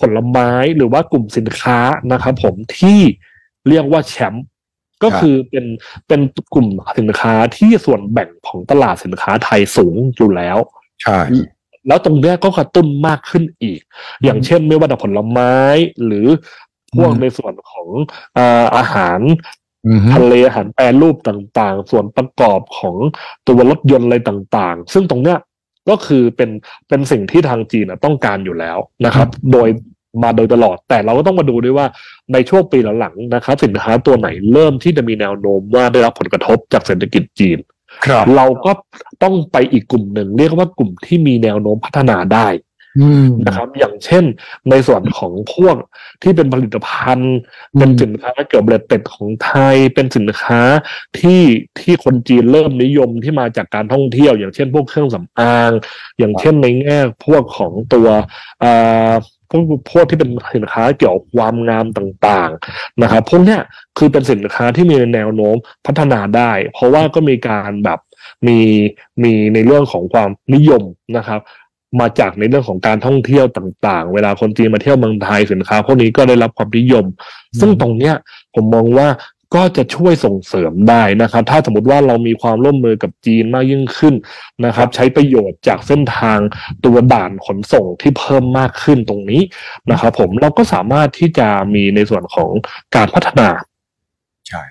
[0.00, 1.78] ผลไม้หรือว่ากลุ่มสินค้า
[2.12, 3.00] นะครับผมที่
[3.68, 4.46] เรียกว่าแชมป์
[5.02, 5.64] ก็คือเป็น
[6.08, 6.20] เป็น
[6.54, 10.58] กลุ่มสินค้าที่ส่วนแบ่งของตลาดสินค้าไทยสูงอยู่แล้ว
[11.02, 11.20] ใช่
[11.88, 13.80] แล้วตรงเนี้ยก็กระตุ้นมากขึ้นอีก
[14.24, 15.54] อย่างเช่นไม่ว่าแต่ผลไม้
[16.04, 16.26] หรือ
[16.96, 17.88] พวกอืมในส่วนของ
[18.36, 19.20] อ่าอาหาร
[19.86, 22.96] อืมฮึทะเลอาหารแปรรูปต่างๆ ส่วนประกอบของ
[23.48, 25.38] ตัวรถยนต์อะไรต่างๆ ซึ่งตรงเนี้ย
[25.88, 26.50] ก็คือเป็น
[26.88, 29.68] เป็นสิ่งที่ทางจีนน่ะต้องการอยู่แล้วนะครับ โดย
[30.22, 31.86] มาโดยตลอด แต่เราก็ต้องมาดูด้วยว่า
[32.32, 37.58] ในช่วงปีหลังๆนะครับ สินค้าตัวไหนเริ่มที่จะมีแนวโน้มว่าได้รับผลกระทบจากเศรษฐกิจจีน
[38.06, 38.72] ครับเราก็
[39.22, 42.75] ต้องไปอีกกลุ่มหนึ่ง เรียกว่ากลุ่มที่มีแนวโน้มพัฒนาได้อืม
[43.46, 44.24] นะครับ อย่างเช่น
[44.70, 45.76] ในส่วนของพวก
[46.22, 47.34] ที่เป็นผลิตภัณฑ์
[47.74, 50.60] อืมเป็นสินค้าเกี่ยวกับเป็ดของไทย เป็นสินค้า
[51.18, 51.42] ที่
[51.80, 55.70] ที่คนจีนเริ่มนิยมที่มาจากการท่องเที่ยว อย่างเช่น พวกเครื่องสำอาง
[56.18, 58.08] อย่างเช่นในแง่พวกของตัว
[58.62, 59.12] อ่า
[59.50, 63.60] พวกพวกที่เป็นสินค้าเกี่ยวกับความงามต่างๆนะครับพวกเนี้ย
[63.98, 65.56] คือเป็นสินค้าที่มีแนวโน้ม
[65.86, 67.98] พัฒนาได้ เพราะว่าก็มีการแบบ
[68.46, 68.58] มี
[69.22, 70.82] มีในเรื่องของความนิยม
[71.16, 71.40] นะครับ
[72.00, 77.04] มาจากในเรื่องของการท่องเที่ยวต่าง ๆ เวลาคนจีนมาเที่ยวเมืองไทยสินค้าพวกนี้ก็ได้รับความนิยม
[77.60, 78.14] ซึ่งตรงเนี้ย
[78.54, 79.08] ผมมองว่า
[79.54, 84.14] ก็จะช่วยส่งเสริมได้นะครับ ถ้าสมมติว่าเรามีความร่วมมือกับจีนมากยิ่งขึ้น
[84.64, 86.38] นะครับ ใช้ประโยชน์จากเส้นทาง
[86.84, 89.42] ตัวด่านขนส่งที่เพิ่มมากขึ้นตรงนี้
[89.90, 92.50] นะครับ ผมเราก็สามารถที่จะมีในส่วนของ
[92.96, 93.48] การพัฒนา
[94.48, 94.62] ใช่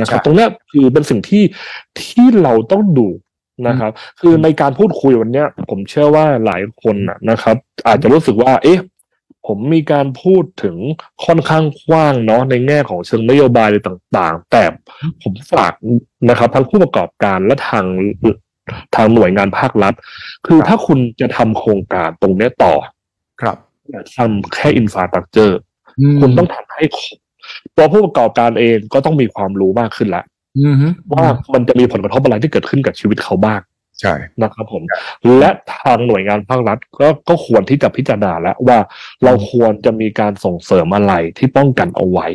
[0.00, 1.44] นะครับใช่ตรงเนี้ยคือเป็นสิ่งที่
[2.02, 3.08] ที่เราต้องดู
[3.66, 7.56] นะครับ คือในการพูดคุยวันเนี้ย ผมเชื่อว่าหลายคนนะนะครับ
[7.88, 8.80] อาจจะรู้สึกว่า เอ๊ะ
[9.46, 10.76] ผมมีการพูดถึง
[11.24, 14.62] ค่อนข้างกว้างเนาะในแง่ของเชิงนโยบายอะไรต่างๆ แต่
[15.22, 15.72] ผมฝาก
[16.28, 17.86] นะครับ ทั้งผู้ประกอบการและทาง
[18.96, 19.94] ทางหน่วยงานภาครัฐ
[20.46, 22.74] คือถ้าคุณจะทำโครงการตรงเนี้ยต่อ
[23.42, 23.56] ครับ
[23.90, 25.58] อย่าทำแค่อินฟาสตรักเจอร์
[26.02, 27.18] มคุณต้องทำให้ครบ
[27.76, 30.31] ตัวผู้ประกอบการเองก็ต้องมีความรู้มากขึ้นแล้วอืมฮึ
[31.12, 33.60] ว่ามันจะมีผลกระทบอะไรที่เกิดขึ้นกับชีวิตเขาบ้าง
[34.00, 34.82] ใช่นะครับผม
[35.38, 38.78] และทางหน่วยงานภาครัฐก็ก็ควรที่จะพิจารณาแล้วว่า
[39.24, 42.26] เราควรจะมีการส่งเสริมอะไรที่ป้องกันเอาไว้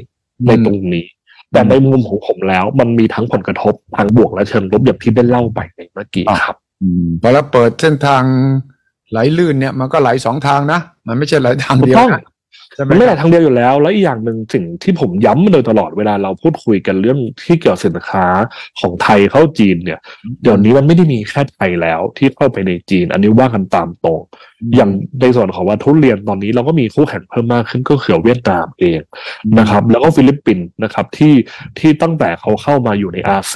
[0.47, 1.05] ในตรงนี้
[1.51, 8.23] แต่ในมุมของผมแล้ว มันมีทั้งผลกระทบทางบวกและเชิงลบอย่างที่ได้เล่าไปในเมื่อกี้ครับอืมพอเราเปิดเส้นทาง
[9.11, 12.27] ไหลลื่นเนี่ยมันก็ไหลสองทางนะ มันไม่ใช่ไหลทางเดียวถูกต้องนะใช่ไห
[12.83, 18.25] มมันไม่ได้ทางเดียวอยู่แล้ว แล้วอีกอย่างหนึ่งสิ่งที่ผมย้ำมาโดยตลอดเวลาเราพูดคุยกันเรื่องที่เกี่ยวกับสินค้า
[18.79, 19.99] ของไทยเข้าจีนเนี่ย
[20.43, 24.19] เดี๋ยวนี้มันไม่ได้มีแค่ไทยแล้วที่เข้าไปในจีน อันนี้ว่ากันตามตรง
[24.75, 28.99] อย่างในส่วนของว่าทุเรียนตอนนี้เราก็มีคู่แข่งเพิ่มมากขึ้นก็คือเวียดนามเอง
[29.59, 31.33] นะครับ แล้วก็ฟิลิปปินส์นะครับที่
[31.79, 33.55] ที่ตั้งแต่เขาเข้ามาอยู่ในอาเซ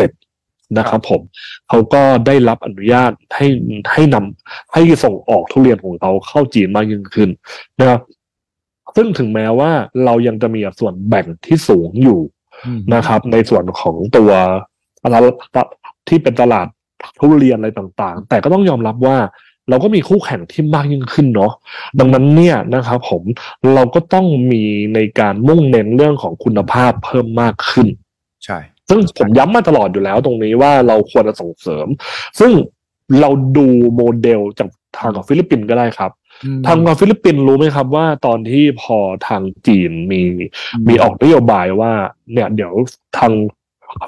[0.77, 1.21] นะครับผม
[1.69, 3.47] เขาก็ได้รับอนุญาตให้
[3.93, 7.29] ให้นำให้ส่งออกทุเรียนของเขาเข้าจีนมากยิ่งขึ้น
[7.79, 8.01] นะครับ
[8.95, 9.71] ซึ่งถึงแม้ว่า
[10.05, 12.19] เรายังจะมีส่วนแบ่งที่สูงอยู่
[12.65, 14.31] อืมนะครับ ในส่วนของตัว
[15.03, 15.23] ตลาด
[16.09, 16.67] ที่เป็นตลาด
[17.19, 19.17] ทุเรียนอะไรต่างๆ แต่ก็ต้องยอมรับว่า
[19.69, 21.53] เราก็มีคู่แข่งที่มากยิ่งขึ้นเนาะ
[21.99, 23.21] ดังนั้นเนี่ยนะครับผม
[23.73, 24.63] เราก็ต้องมี
[24.95, 27.87] ในการมุ่งเน้นเรื่องของคุณภาพเพิ่มมากขึ้น
[28.45, 28.57] ใช่
[28.89, 31.87] ซึ่งผมย้ำมาตลอดอยู่แล้วตรงนี้ว่าเราควรจะส่งเสริม
[32.39, 32.51] ซึ่ง
[33.21, 36.20] เราดูโมเดลจากทางของฟิลิปปินส์ก็ได้ครับอืม
[36.65, 40.21] ทางของฟิลิปปินส์รู้ไหมครับว่าตอนที่พอทางจีนมี
[40.87, 41.91] มีออกนโยบายว่า
[42.33, 42.73] เนี่ย เดี๋ยว
[43.17, 43.31] ทาง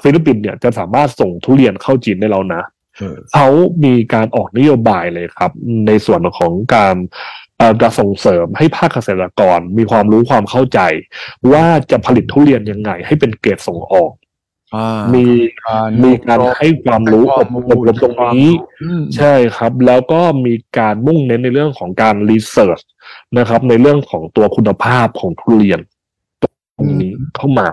[0.02, 2.62] ฟิลิปปินส์เนี่ยจะสามารถส่งทุเรียนเข้าจีนได้แล้วนะ
[2.96, 3.48] เออเขา
[3.84, 5.50] มีการออกนโยบายเลยครับ
[5.86, 6.96] ในส่วนของการ
[7.58, 10.80] เอ่อจะส่งเสริมให้ภาคเกษตรกรมีความรู้ความเข้าใจ
[11.52, 14.22] ว่าจะผลิตทุเรียนยังไง ให้เป็นเกรดส่งออกอ่า
[15.14, 15.26] มี
[15.64, 18.50] การมีการให้ความรู้อบอบรมตรงนี้
[18.82, 22.80] อืมใช่ครับ แล้วก็มีการมุ่งเน้นในเรื่องของการรีเสิร์ช
[23.38, 25.80] นะครับ ในเรื่องของตัวคุณภาพของทุเรียน
[26.42, 27.68] ตรงนี้เข้ามา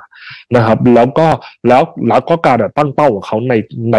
[0.55, 1.27] นะครับ แล้วก็
[1.67, 3.53] แล้วแล้วก็การตั้งเป้าของเขาใน
[3.93, 3.97] ใน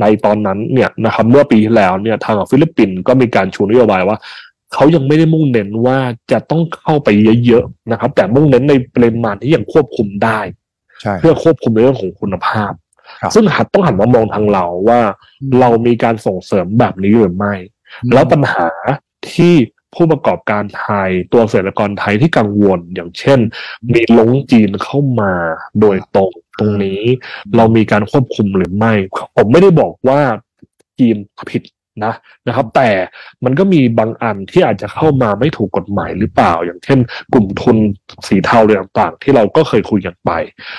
[0.00, 4.16] ในตอนนั้นเนี่ยนะครับเมื่อปีที่แล้วเนี่ยทางฟิลิปปินส์ก็มีการชูนโยบายว่า
[4.74, 5.98] เขายังไม่ได้มุ่งเน้นว่า
[6.32, 7.08] จะต้องเข้าไป
[7.46, 10.63] เยอะๆนะครับ แต่มุ่งเน้นในปริมาณที่ยังควบคุมได้ใช่
[11.20, 12.72] เพื่อควบคุมในเรื่องของคุณภาพ
[13.20, 15.00] ครับซึ่งหัดต้องหันมามองทางเราว่า
[15.60, 17.54] เรามีการส่งเสริมแบบนี้หรือไม่
[18.12, 18.68] แล้วปัญหา
[19.32, 19.54] ที่
[19.94, 23.38] ผู้ประกอบการไทย ตัวเกษตรกรไทยที่กังวลอย่างเช่น
[23.92, 25.32] มีลงจีนเข้ามา
[25.80, 27.02] โดยตรงตรงนี้
[27.56, 28.92] เรามีการควบคุมหรือไม่
[29.36, 30.20] ผมไม่ได้บอกว่า
[30.98, 31.16] จีน
[31.50, 31.62] ผิด
[32.04, 32.12] นะ
[32.46, 32.88] นะครับ แต่
[33.44, 36.98] มันก็มีบางอันที่อาจจะเข้ามาไม่ถูกกฎหมายหรือเปล่า อย่างเช่น
[37.32, 37.76] กลุ่มทุน
[38.28, 40.30] สีเทาอะไรต่าง ๆ ที่เราก็เคยคุยกันไป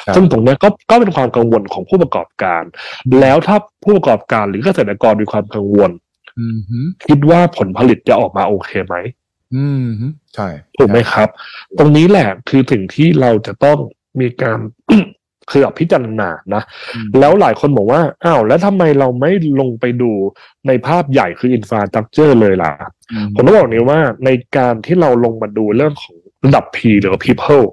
[0.05, 2.63] ครับซึ่งตรงเนี้ยก็ก็เป็นความกังวลของผู้ประกอบการ
[3.19, 5.91] แล้วถ้าผู้ประกอบการหรือเกษตรกรมีความกังวล
[6.39, 8.95] อืมฮึคิดว่าผลผลิตจะออกมาโอเคไหม
[9.55, 10.47] อืมฮึใช่
[10.77, 11.27] ถูกไหมครับ
[11.77, 13.77] ตรงนี้แหละคือสิ่งที่เราจะต้อง
[14.21, 14.59] มีการ
[15.49, 16.63] คือแบบพิจารณานะ
[16.95, 20.11] อืมแล้วหลายคนบอกว่าอ้าวแล้วทำไมเราไม่ลงไปดู
[20.67, 22.71] ในภาพใหญ่คืออินฟราสตรักเจอร์เลยล่ะ
[23.35, 27.65] ผมต้องบอกนี้ว่าในการที่เราลงมาดูเรื่องของระดับ P หรือว่า people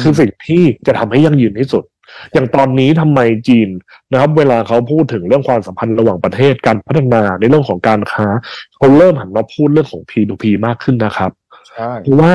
[0.00, 1.84] คือสิ่งที่จะทำให้ยั่งยืนที่สุด
[2.32, 3.68] อย่างตอนนี้ทำไมจีน
[4.12, 8.26] นะครับ เวลาเขาพูดถึงเรื่องความสัมพันธ์ระหว่างประเทศการพัฒนาในเรื่องของการค้า
[8.76, 11.30] เขาเริ่มหันมาพูดเรื่องของ P2P มากขึ้นนะครับ
[11.70, 12.34] ใช่เพราะว่า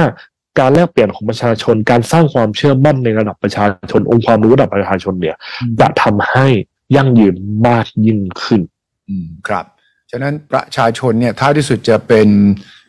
[0.60, 5.36] การแลกเปลี่ยนของประชาชน การสร้างความเชื่อมั่นในระดับประชาชน องค์ความรู้ระดับประชาชนเนี่ย
[5.80, 6.48] จะทำให้
[6.96, 7.36] ยั่งยืน
[7.68, 8.62] มากยิ่งขึ้น
[9.10, 9.66] อืมครับ
[10.12, 12.28] ฉะนั้นประชาชนเนี่ยท้ายที่สุดจะเป็น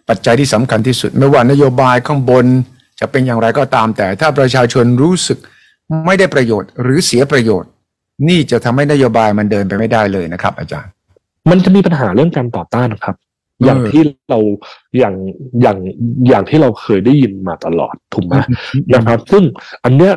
[0.09, 2.47] ปัจจัยที่สำคัญที่สุด ไม่ว่านโยบายข้างบน
[3.01, 5.39] จะเป็นอย่างไรก็ตาม แต่ถ้าประชาชนรู้สึก
[6.07, 7.71] ไม่ได้ประโยชน์ หรือเสียประโยชน์
[8.29, 10.91] นี่จะทำให้นโยบายมันเดินไปไม่ได้เลยนะครับ อาจารย์
[11.51, 14.39] มันจะมีปัญหาเรื่องการต่อต้านนะครับเอออย่างที่เรา
[14.99, 15.15] อย่าง
[15.63, 15.79] อย่าง
[16.29, 18.35] อย่างที่เราเคยได้ยินมาตลอดถูกไหม
[18.95, 19.43] นะครับ ซึ่ง
[19.85, 20.13] อันเนี้ย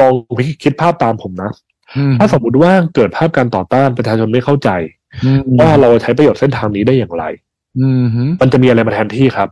[0.00, 0.14] ลอง
[0.62, 1.52] คิดภาพตามผมนะ
[1.96, 4.70] อืมถ้าสมมติว่าเกิดภาพการต่อต้านประชาชนไม่เข้าใจ
[5.24, 7.24] อืมว่าเราใช้ประโยชน์เส้นทางนี้ได้อย่างไร
[7.80, 9.48] อืมฮึมันจะมีอะไรมาแทนที่ครับ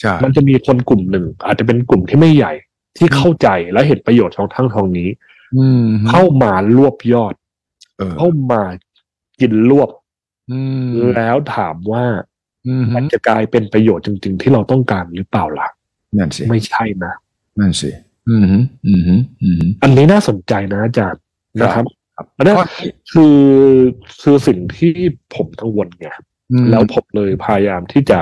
[0.00, 2.52] ใช่มันจะมีคนกลุ่มหนึ่ง อาจจะเป็นกลุ่มที่ไม่ใหญ่
[2.98, 5.08] ที่เข้าใจและเห็นประโยชน์ของทั้งทองนี้
[5.56, 7.34] อืมฮึเข้ามารวบยอด
[7.96, 8.62] เออเข้ามา
[9.40, 9.90] กินรวบ
[10.50, 12.29] อืมแล้วถามว่าอื
[12.80, 15.68] มฮึมันจะกลายเป็นประโยชน์จริง ๆ ที่เราต้องการหรือเปล่าล่ะ
[16.18, 17.12] นั่นสิไม่ใช่นะ
[17.58, 17.90] นั่นสิ
[18.30, 21.20] อืมฮึอืมฮึอืมฮึอันนี้น่าสนใจนะอาจารย์
[21.62, 21.84] นะครับ
[22.16, 22.66] ครับอันนี้ข้อ
[23.12, 23.38] คือ
[24.22, 24.92] คือสิ่งที่
[25.34, 26.08] ผมกังวลไง
[26.52, 28.20] อืมแล้วผมเลยพยายามที่จะ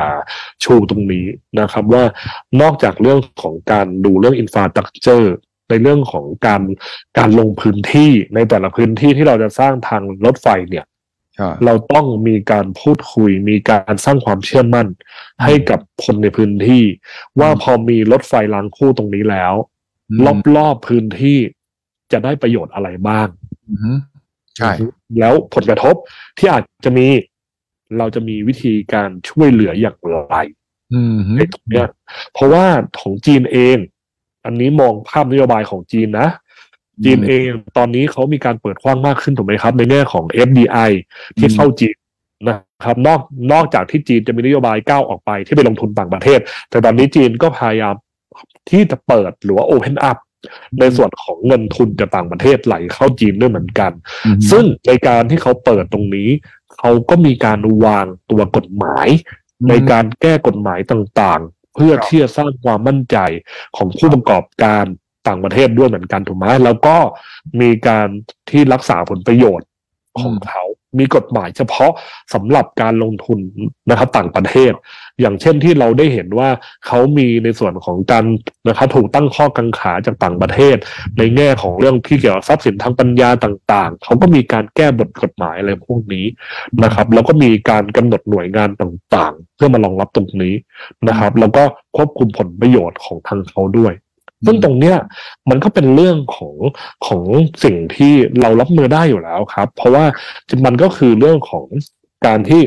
[0.65, 1.27] ชูตรงนี้
[1.61, 2.05] นะครับ ว่า
[2.61, 5.35] นอกจากเรื่องของการดูเรื่องอินฟราสตรักเจอร์
[5.71, 6.63] ในเรื่องของการ
[7.19, 10.98] การลงพื้นที่ในแต่ละพื้นที่ที่เราจะสร้างทางรถไฟเนี่ยใช่
[11.65, 14.87] เราต้องมีการพูดคุย มีการสร้างความเชื่อมั่น
[15.45, 16.85] ให้กับคนในพื้นที่
[17.41, 19.55] ว่าพอมีรถไฟรางคู่ตรงนี้แล้ว
[20.57, 21.39] รอบๆพื้นที่
[22.13, 23.29] จะได้ประโยชน์อะไรบ้าง
[23.69, 23.93] อืมฮึ
[24.57, 24.71] ใช่
[25.21, 25.95] แล้วผลกระทบ
[26.39, 27.07] ที่อาจจะมี
[27.99, 30.35] เราจะมีวิธีการช่วยเหลืออย่างไร
[30.95, 31.89] อืมฮึในตรงเนี้ย
[32.33, 32.67] เพราะว่า
[33.01, 33.79] ของจีนเอง
[34.45, 36.29] อันนี้มองภาพนโยบายของจีนนะ
[37.05, 40.91] จีนเองตอนนี้เขามีการเปิดกว้างมากขึ้นถูกไหมครับ ในแง่ของ FDI
[41.39, 41.97] ที่เข้าจีน
[42.49, 42.57] นะ
[42.87, 43.21] ครับนอก
[43.53, 47.95] นอกจากที่จีนจะมีนโยบายก้าวออกไปที่ไปลงทุนต่างประเทศ แต่ตอนนี้จีนก็พยายาม
[48.71, 50.19] ที่จะเปิดหรือว่า Open Up
[50.81, 53.93] ในส่วนของเงินทุนจากต่างประเทศไหลเข้าจีนด้วยเหมือนกัน
[54.27, 56.29] อืมฮึซึ่งในการที่เขาเปิดตรงนี้
[56.79, 59.09] เขาก็มีการวางตัวกฎหมาย
[59.69, 63.17] ในการแก้กฎหมายต่างๆ เพื่อครับที่จะสร้างความมั่นใจ
[63.77, 64.85] ของผู้ประกอบการ
[65.29, 66.97] ต่างประเทศด้วยเหมือนกันถูกไหมแล้วก็
[67.61, 68.09] มีการ
[68.51, 69.69] ที่รักษาผลประโยชน์
[70.21, 70.63] ของเขา
[70.99, 71.93] มีกฎหมายเฉพาะ
[72.35, 73.39] สำหรับการลงทุน
[73.91, 74.73] นะครับต่างประเทศ
[75.21, 76.49] อย่างเช่นที่เราได้เห็นว่า
[76.87, 78.25] เขามีในส่วนของการ
[78.69, 80.77] นะครับถูกตั้งข้อกังขาจากต่างประเทศ
[81.19, 86.25] ในแง่ของเรื่องที่เกี่ยวกับทรัพย์สินทางปัญญาต่างๆ เขาก็มีการแก้บทกฎหมายอะไรพวกนี้
[86.83, 90.55] นะครับ แล้วก็มีการกำหนดหน่วยงานต่างๆ เพื่อมารองรับตรงนี้
[91.09, 91.63] นะครับ แล้วก็
[91.97, 93.93] ควบคุมผลประโยชน์ของทางเขาด้วย
[94.47, 94.97] ซึ่งตรงเนี้ย
[95.51, 96.55] มันก็เป็นเรื่องของ
[97.07, 97.23] ของ
[97.65, 100.05] สิ่งที่เรารับมือได้อยู่แล้วครับ เพราะว่า
[100.65, 101.67] มันก็คือเรื่องของ
[102.27, 102.63] การที่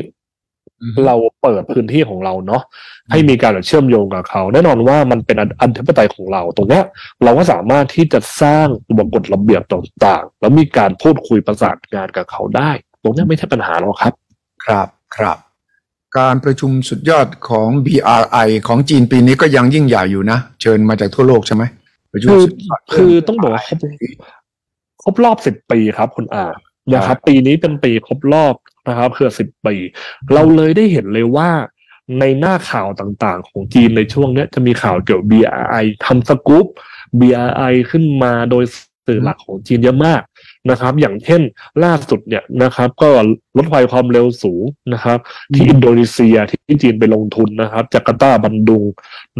[0.82, 2.62] อืมฮึเราเปิดพื้นที่ของเราเนาะ
[3.10, 6.84] ให้มีการเชื่อมโยงกับเขา แน่นอนว่ามันเป็นอันธิปไตยของเรา ตรงเนี้ย
[7.24, 12.70] เราก็สามารถที่จะสร้างตัวกฎระเบียบต่างๆ แล้วมีการพูดคุยประสานงานกับเขาได้
[13.02, 14.14] ตรงเนี้ยไม่ใช่ปัญหาหรอกครับ
[14.64, 15.38] ครับครับ
[16.18, 21.64] การประชุมสุดยอดของ BRI ของจีนปีนี้ก็ยังยิ่งใหญ่อยู่นะ เชิญมาจากทั่วโลกใช่ไหม
[22.12, 23.78] ประชุมคือสุดยดคือต้องบอกว่าครบ
[25.02, 26.46] ครบรอบสิบปีครับคุณอา
[26.94, 28.54] นะครับ ปีนี้เป็นปีครบรอบ
[28.88, 29.74] นะครับคือสิบปี
[30.32, 31.50] เราเลยได้เห็นเลยว่า
[32.20, 36.66] ในหน้าข่าวต่างๆ ของจีนในช่วงเนี้ยจะมีข่าวเกี่ยวกับ BRI ทำสกู๊ป
[37.20, 38.64] BRI ขึ้นมาโดย
[39.06, 40.20] สื่อหลักของจีนเยอะมาก
[40.70, 41.42] นะครับ อย่างเช่น
[41.84, 43.08] ล่าสุดเนี่ยนะครับ ก็
[43.56, 45.18] รถไฟความเร็วสูงนะครับ
[45.54, 48.84] ที่อินโดนีเซียที่จีนไปลงทุนนะครับ จาการ์ตาบันดุง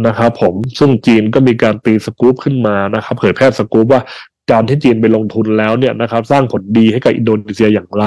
[0.05, 4.01] นะครับ ผมซึ่งจีนก็มีการตีสกู๊ปขึ้นมานะครับ เผยแพร่สกู๊ปว่า
[4.51, 8.05] การที่จีนไปลงทุนแล้วเนี่ยนะครับ สร้างผลดีให้กับอินโดนีเซียอย่างไร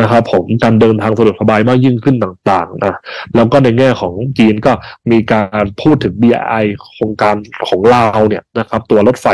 [0.00, 2.94] นะครับ ผมการเดินทางสะดวกสบายมากยิ่งขึ้นต่างๆนะ
[3.34, 4.72] แล้วก็ในแง่ของจีนก็
[5.10, 9.26] มีการพูดถึง BRI โครงการของลาวเนี่ยนะครับ ตัวรถไฟ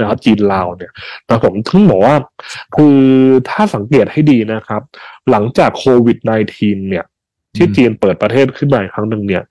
[0.00, 0.90] นะครับจีนลาวเนี่ย
[1.28, 2.16] นะผมถึงบอกว่า
[2.76, 2.98] คือ
[3.48, 4.82] ถ้าสังเกตให้ดีนะครับ
[5.30, 6.18] หลังจากโควิด
[6.54, 7.04] -19 เนี่ย
[7.56, 9.44] ที่อืมจีนเปิดประเทศขึ้นมาอีกครั้งหนึ่งเนี่ย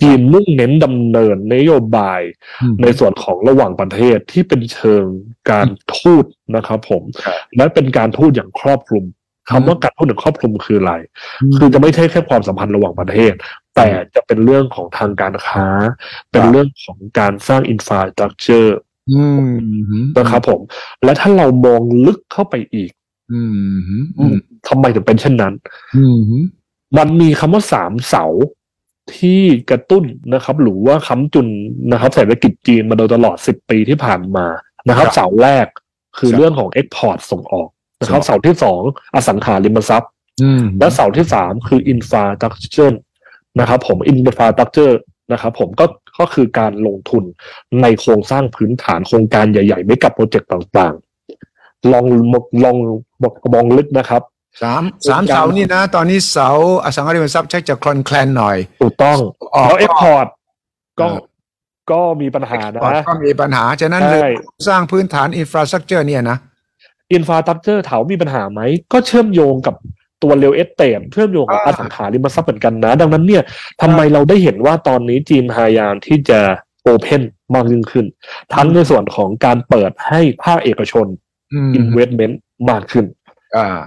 [0.00, 2.20] จีนมุ่งเน้นดำเนินนโยบาย
[2.62, 5.04] อืมในส่วนของระหว่างประเทศที่เป็นเชิง
[5.50, 6.24] การทูต
[6.56, 9.04] นะครับผมครับและเป็นการทูตอย่างครอบคลุม
[9.50, 10.94] คำว่าการทูตอย่างครอบคลุมคืออะไร
[11.50, 13.32] มคือจะไม่ใช่แค่ความสัมพันธ์ระหว่างประเทศ
[13.76, 15.66] แต่จะเป็นเรื่องของทางการค้า
[16.30, 18.78] เป็นเรื่องของการสร้าง infrastructure
[19.12, 19.48] อืม
[20.18, 20.60] นะครับผม
[21.04, 22.90] และถ้าเรามองลึกเข้าไปอีก
[23.32, 23.78] อืม
[24.18, 24.34] อืม
[24.68, 25.54] ทำไมถึงเป็นเช่นนั้น
[25.96, 26.06] อื
[26.96, 28.24] มมันมีคำว่าสามเสา
[29.16, 31.48] ที่กระตุ้นนะครับ หรือว่าค้ำจุน
[31.92, 34.46] นะครับเศรษฐกิจจีนมาโดยตลอดสิบปีที่ผ่านมา
[34.88, 35.66] นะครับ เสาแรก
[36.18, 37.68] คือเรื่องของ export ส่งออก
[38.00, 38.82] นะครับ เสาที่สอง
[39.14, 40.10] อสังหาริมทรัพย์
[40.42, 43.00] อืมและเสาที่สามคืออินฟาต r ั c เจอร์
[43.60, 44.98] นะครับผมอินฟาต r ั c เจอร์
[45.32, 45.86] นะครับผมก็
[46.18, 47.24] ก็คือการลงทุน
[47.82, 52.04] ในโครงสร้างพื้นฐานโครงการใหญ่ๆ mega project ต่างๆ ลอง
[52.64, 52.76] ลอง
[53.52, 54.22] มองลึกนะครับ
[54.62, 56.48] สามสามเสานี่นะ ตอนนี้เสา
[56.84, 59.18] อสังหาริมทรัพย์ชักจะคลอนแคลนหน่อย ถูกต้อง
[59.54, 60.26] ออกแล้ว export
[61.00, 61.20] ก็เออ
[61.90, 64.32] ก็มีปัญหานะก็มีปัญหา ฉะนั้นใช่เลย
[64.68, 66.38] สร้างพื้นฐานอินฟราสตรักเจอร์เนี่ยนะ
[67.12, 68.60] อินฟาต r ั c เจอร์ถามว่ามีปัญหาไหม
[68.92, 69.74] ก็เชื่อมโยงกับ
[70.22, 73.42] ตัว real estate เชื่อมโยงกับอ่าอสังหาริมทรัพย์เหมือนกันนะ ดังนั้นเนี่ย
[73.82, 76.40] ทำไมเราได้เห็นว่าตอนนี้จีนพยายามที่จะ
[76.82, 77.22] open
[77.54, 78.06] มากยิ่งขึ้น
[78.54, 81.06] ทั้งในส่วนของการเปิดให้ภาคเอกชน
[81.52, 82.40] อืม investment
[82.70, 83.17] มากขึ้นอ่า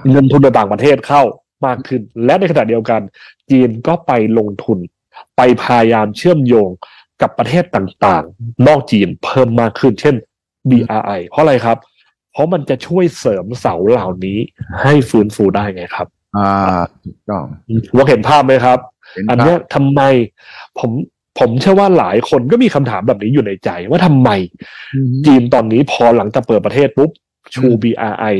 [0.10, 1.24] เงินทุนจากต่างประเทศเข้า
[1.66, 3.02] มากขึ้น และในขณะเดียวกัน
[3.50, 4.78] จีนก็ไปลงทุน
[5.38, 6.70] ไปพยายามเชื่อมโยง
[7.22, 10.16] กับประเทศต่างๆ นอกจีนเพิ่มมากขึ้น เช่น
[10.70, 11.78] BRI เพราะอะไรครับ
[12.32, 14.38] เพราะมันจะช่วยเสริมเสาเหล่านี้
[14.82, 16.52] ให้ฟื้นฟูได้ไงครับ อ่า
[17.04, 17.46] ถูกต้อง
[17.96, 18.80] ว่าเห็นภาพไหมครับ
[19.16, 20.02] เห็นอันภาเนี้พยทำไม
[20.80, 20.92] ผม
[21.40, 24.30] ผมเชื่อว่าหลายคนก็มีคำถามแบบนี้อยู่ในใจ ว่าทำไม
[25.26, 27.10] จีนตอนนี้พอหลังจากเปิดประเทศปุ๊บ
[27.56, 28.36] ชูอืม BRI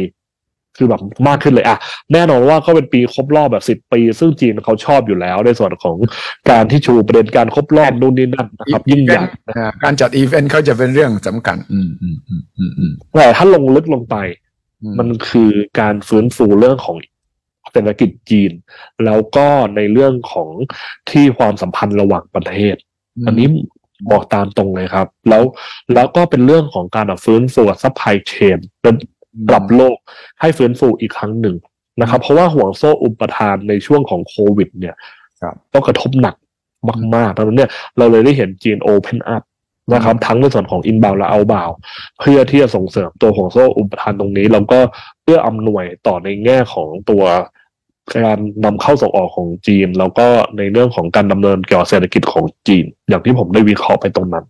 [0.78, 1.78] คือแบบมากขึ้นเลยอะ
[2.14, 5.96] แน่นอนว่าก็เป็นปีครบรอบแบบสิบ10ปี ซึ่งจีนเขาชอบอยู่แล้ว ในส่วนของ
[6.50, 9.24] การที่ชูประเด็นการครบรอบนู่นนี่นั่นนะครับ ยิ่งใหญ่
[9.58, 14.16] อ่าการจัดอีเวนต์เขาจะเป็นเรื่องสำคัญ อืมอืมอืมอืมอืมแต่ถ้าลงลึกลงไป
[14.82, 16.98] อืมันคือการฟื้นฟูเรื่องของ
[17.72, 18.52] เศรษฐกิจจีน
[19.06, 20.50] แล้วก็ในเรื่องของ
[21.10, 22.76] ที่ความสัมพันธ์ระหว่างประเทศ
[23.28, 23.48] อันนี้
[24.12, 25.44] บอกตามตรงเลยครับ แล้ว
[25.94, 28.58] แล้วก็เป็นเรื่องของการแบบฟื้นฟู supply chain
[29.48, 29.98] ระดับโลก
[30.42, 31.56] ให้ฟื้นฟูอีกครั้งหนึ่ง
[32.02, 34.96] นะครับ เพราะว่าห่วงโซ่อุปทานในช่วงของโควิด เนี่ย
[35.42, 36.36] ครับก็กระทบหนัก
[37.16, 39.44] มากๆดังนั้นเนี่ยเราเลยได้เห็นจีนโอเพนอัพ
[39.94, 41.70] นะครับ ทั้งในส่วนของอินบาวและเอาบาว
[42.20, 44.80] เพื่อที่จะส่งเสริมตัวห่วงโซ่อุปทานตรงนี้แล้วก็
[45.22, 47.24] เพื่ออำนวยต่อในแง่ของตัว
[48.16, 54.46] การนำเข้าส่งออกของจีน แล้วก็ในเรื่องของการดำเนินเกี่ยวกับเศรษฐกิจของจีน อย่างที่ผมได้วิเคราะห์ไปตรงนั้น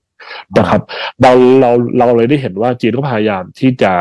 [0.57, 0.81] นะครับ
[1.21, 1.31] เรา
[1.61, 3.93] เราเราเลยได้เห็นว่าจีนก็พยายามที่จะ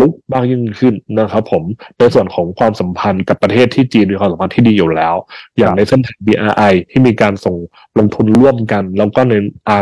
[0.00, 1.62] ลุกมากยิ่งขึ้นนะครับ ผม
[1.98, 5.14] ในส่วนของความสัมพันธ์กับประเทศที่จีนมีความสัมพันธ์ที่ดีอยู่แล้ว
[5.58, 7.56] อย่างในเส้นทาง BRI ที่มีการส่ง
[7.98, 9.34] ลงทุนร่วมกัน แล้วก็ใน
[9.68, 9.78] อา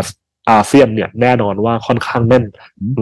[0.50, 2.44] อาเซียนเนี่ยแน่นอนว่าค่อนข้างแน่น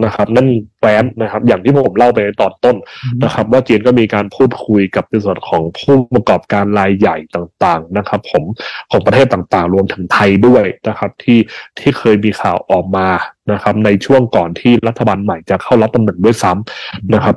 [0.05, 0.47] นะครับแน่น
[0.79, 2.75] แฟ้นนะครับ อย่างที่ผมเล่าไปในตอนต้น
[3.23, 8.43] นะครับ ว่าจีนก็มีการพูดคุยกับในส่วนของผู้ประกอบการรายใหญ่ต่างๆนะครับ ผม
[8.91, 11.39] ของประเทศต่างๆ รวมถึงไทยด้วยนะครับ ที่
[11.79, 13.07] ที่เคยมีข่าวออกมา
[13.51, 17.35] นะครับ ในช่วงก่อนที่รัฐบาลใหม่จะเข้ารับตำแหน่งด้วยซ้ำนะครับ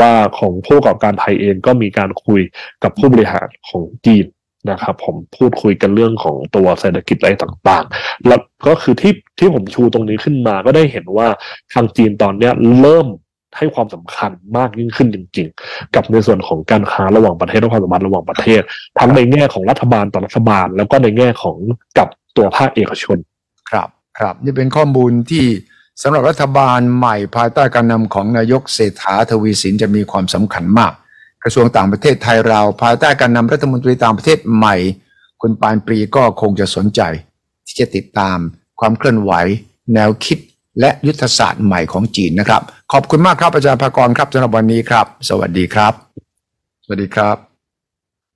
[0.00, 2.40] ว่าของผู้ประกอบการไทยเองก็มีการคุย
[2.82, 4.26] กับผู้บริหารของจีน
[4.70, 11.28] นะครับผมพูดคุยกันเรื่องของตัวเศรษฐกิจอะไรต่างๆ แล้วก็คือที่ที่ผมชูตรงนี้ขึ้นมาก็ได้เห็นว่า
[11.72, 13.06] ทางจีนตอนเนี้ยเริ่ม
[13.56, 18.62] ให้ความสำคัญมากยิ่งขึ้นจริง ๆ กับในส่วนของการค้าระหว่างประเทศและความสัมพันธ์ระหว่างประเทศ
[18.98, 21.56] ทั้งในแง่ของรัฐบาลต่อรัฐบาล แล้วก็ในแง่ของ
[21.98, 23.18] กับตัวภาคเอกชน
[23.70, 25.46] ครับครับนี่เป็นข้อมูลที่
[26.02, 30.92] สำหรับรัฐบาลใหม่ภายใต้การนำของนายกเศรษฐาทวีสินจะมีความสำคัญมาก
[31.44, 34.76] กระทรวงต่างประเทศไทยเราภายใต้การนำรัฐมนตรีต่างประเทศใหม่
[35.40, 37.00] คุณปานปรีก็คงจะสนใจ
[37.66, 38.38] ที่จะติดตาม
[38.80, 39.32] ความเคลื่อนไหว
[39.94, 40.38] แนวคิด
[40.80, 45.92] และยุทธศาสตร์ใหม่ของจีนนะครับ ขอบคุณมากครับอาจารย์ภากรครับสำหรับวันนี้ครับ สวัสดีครับ
[46.84, 47.36] สวัสดีครับ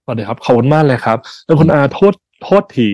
[0.04, 2.88] สวัสดีครับขอบคุณมากเลยครับ แล้วคุณอาโทษโทษที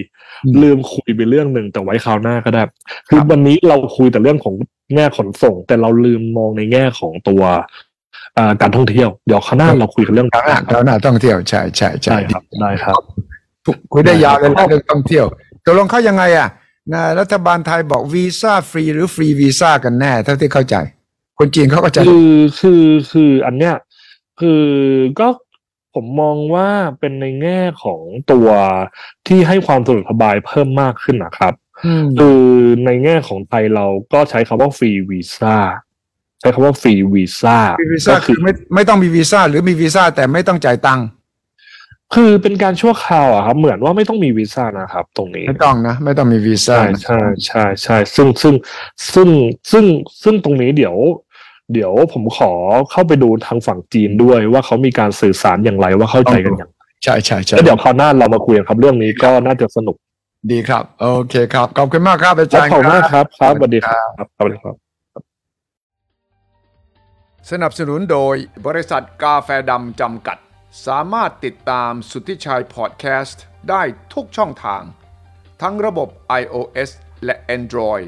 [0.44, 2.62] อืมลืมคุยไปเรื่องหนึ่งแต่ไว้คราวหน้าก็ได้
[3.08, 4.54] คือครับวันนี้เราคุยแต่เรื่องของ
[4.94, 7.62] แง่ขนส่ง แต่เราลืมมองในแง่ของตัวอ่า
[8.60, 12.94] การท่องเที่ยวเดี๋ยวคราวหน้าเราคุยกันเรื่องคราวหน้าคราวหน้าต้องเที่ยวใช่ใช่ใช่ใช่ครับได้ครับ
[13.92, 15.24] คุยได้ยาวเลยนะเรื่องท่องเที่ยว
[15.64, 16.48] ตกลงเขายังไงอะ
[16.92, 20.76] นะรัฐบาลไทยบอกวีซ่าฟรีหรือฟรีวีซ่ากันแน่เท่าที่เข้าใจ
[21.38, 23.76] คนจีนเขาก็จะคือคือคืออันเนี้ย
[24.40, 24.64] คือ
[25.20, 25.28] ก็
[25.94, 26.68] ผมมองว่า
[27.00, 28.00] เป็นในแง่ของ
[28.32, 28.48] ตัว
[29.26, 32.42] ที่ให้ความสะดวกสบายเพิ่มมากขึ้นนะครับอืมคือ
[32.84, 35.57] ในแง่ของไทยเราก็ใช้คำว่าฟรีวีซ่า
[36.41, 41.07] ใช้คำว่าฟรีวีซ่าฟรีวีซ่าก็คือไม่ไม่ต้องมีวีซ่าหรือมีวีซ่าแต่ไม่ต้องจ่ายตังค์
[42.14, 48.55] คือเป็นการชั่วคราวอะครับ เหมือนว่าไม่ต้องมีวีซ่านะครับ ตรงนี้ไม่ต้องนะ ไม่ต้องมีวีซ่าใช่นะใช่ใช่ใช่ซึ่งซึ่ง
[49.14, 49.28] ซึ่ง
[49.72, 49.84] ซึ่ง
[50.22, 50.97] ซึ่งตรงนี้เดี๋ยว
[51.72, 52.53] เดี๋ยวผมขอ
[52.91, 59.97] เข้าไปดูทางฝั่งจีนด้วยว่าเขามีการสื่อสารอย่างไรว่าเข้าใจกันอย่างไรใช่ใช่ใช่แล้วเดี๋ยวคราวหน้าเรามาคุยกันครับ เรื่องนี้ก็น่าจะสนุก
[60.53, 64.89] ดีครับ โอเคครับขอบคุณมากครับอาครัจาบรย์ขอบคุณมากครับครับสสวัวัสสดีดีคครัรับบสวัสดีครับ
[67.55, 68.36] สนับสนุนโดย
[68.66, 70.38] บริษัทกาแฟดำจำกัด
[70.86, 73.82] สามารถติดตามสุทธิชัยพอดแคสต์ได้
[74.14, 74.82] ทุกช่องทาง
[75.62, 76.09] ทั้งระบบ
[76.40, 76.90] iOS
[77.24, 78.07] และ Android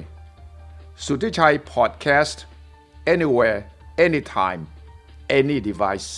[1.04, 2.42] สุทธิชัยพอดแคสต์
[3.14, 3.58] anywhere
[4.06, 4.62] anytime
[5.38, 6.10] any device